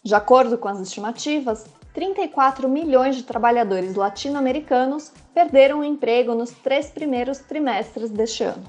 De 0.03 0.13
acordo 0.13 0.57
com 0.57 0.67
as 0.67 0.79
estimativas, 0.79 1.65
34 1.95 2.67
milhões 2.67 3.15
de 3.15 3.23
trabalhadores 3.23 3.95
latino-americanos 3.95 5.13
perderam 5.33 5.79
o 5.79 5.83
emprego 5.83 6.35
nos 6.35 6.51
três 6.51 6.87
primeiros 6.87 7.39
trimestres 7.39 8.09
deste 8.09 8.43
ano. 8.43 8.65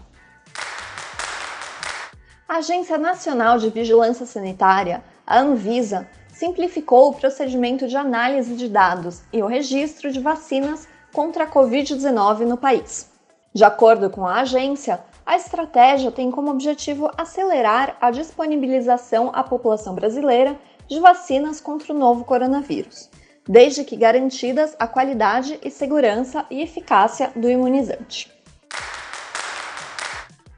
A 2.48 2.58
Agência 2.58 2.96
Nacional 2.96 3.58
de 3.58 3.68
Vigilância 3.68 4.24
Sanitária, 4.24 5.02
a 5.26 5.40
Anvisa, 5.40 6.08
simplificou 6.32 7.08
o 7.08 7.14
procedimento 7.14 7.88
de 7.88 7.96
análise 7.96 8.54
de 8.54 8.68
dados 8.68 9.22
e 9.32 9.42
o 9.42 9.46
registro 9.46 10.12
de 10.12 10.20
vacinas 10.20 10.86
contra 11.12 11.44
a 11.44 11.50
Covid-19 11.50 12.40
no 12.46 12.56
país. 12.56 13.10
De 13.52 13.64
acordo 13.64 14.08
com 14.08 14.24
a 14.24 14.42
agência, 14.42 15.00
a 15.24 15.34
estratégia 15.34 16.12
tem 16.12 16.30
como 16.30 16.52
objetivo 16.52 17.10
acelerar 17.18 17.96
a 18.00 18.12
disponibilização 18.12 19.32
à 19.34 19.42
população 19.42 19.96
brasileira 19.96 20.56
de 20.86 21.00
vacinas 21.00 21.60
contra 21.60 21.92
o 21.92 21.98
novo 21.98 22.24
coronavírus, 22.24 23.10
desde 23.48 23.84
que 23.84 23.96
garantidas 23.96 24.74
a 24.78 24.86
qualidade 24.86 25.58
e 25.62 25.70
segurança 25.70 26.44
e 26.50 26.62
eficácia 26.62 27.30
do 27.36 27.48
imunizante. 27.48 28.32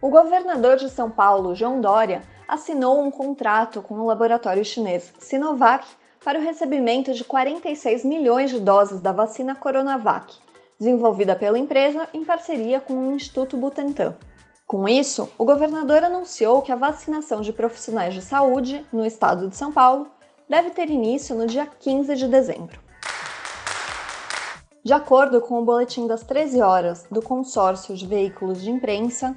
O 0.01 0.11
governador 0.11 0.77
de 0.77 0.88
São 0.88 1.11
Paulo, 1.11 1.55
João 1.55 1.81
Dória, 1.81 2.22
assinou 2.46 3.03
um 3.03 3.11
contrato 3.11 3.83
com 3.83 3.94
o 3.94 4.07
laboratório 4.07 4.64
chinês 4.64 5.12
Sinovac 5.18 5.87
para 6.24 6.38
o 6.38 6.42
recebimento 6.42 7.12
de 7.12 7.24
46 7.24 8.05
milhões 8.05 8.51
de 8.51 8.61
doses 8.61 9.01
da 9.01 9.12
vacina 9.12 9.55
Coronavac, 9.55 10.35
desenvolvida 10.79 11.35
pela 11.35 11.59
empresa 11.59 12.09
em 12.14 12.24
parceria 12.24 12.81
com 12.81 12.94
o 12.94 13.12
Instituto 13.12 13.57
Butantan. 13.57 14.16
Com 14.66 14.88
isso, 14.88 15.31
o 15.38 15.44
governador 15.44 16.05
anunciou 16.05 16.62
que 16.62 16.70
a 16.70 16.77
vacinação 16.77 17.40
de 17.40 17.53
profissionais 17.53 18.14
de 18.14 18.22
saúde 18.22 18.85
no 18.92 19.05
estado 19.05 19.48
de 19.48 19.57
São 19.57 19.72
Paulo 19.72 20.07
deve 20.49 20.71
ter 20.71 20.89
início 20.89 21.37
no 21.37 21.47
dia 21.47 21.67
15 21.67 22.17
de 22.17 22.27
dezembro. 22.27 22.81
De 24.85 24.93
acordo 24.95 25.41
com 25.41 25.61
o 25.61 25.65
boletim 25.65 26.07
das 26.07 26.23
13 26.23 26.63
horas 26.63 27.05
do 27.11 27.21
Consórcio 27.21 27.97
de 27.97 28.07
Veículos 28.07 28.63
de 28.63 28.71
Imprensa, 28.71 29.35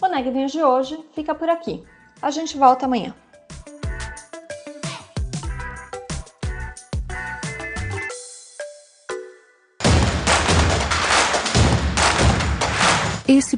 O 0.03 0.09
Neg 0.09 0.47
de 0.47 0.63
hoje 0.63 0.99
fica 1.15 1.35
por 1.35 1.49
aqui. 1.49 1.83
A 2.21 2.31
gente 2.31 2.59
volta 2.59 2.85
amanhã. 2.87 3.15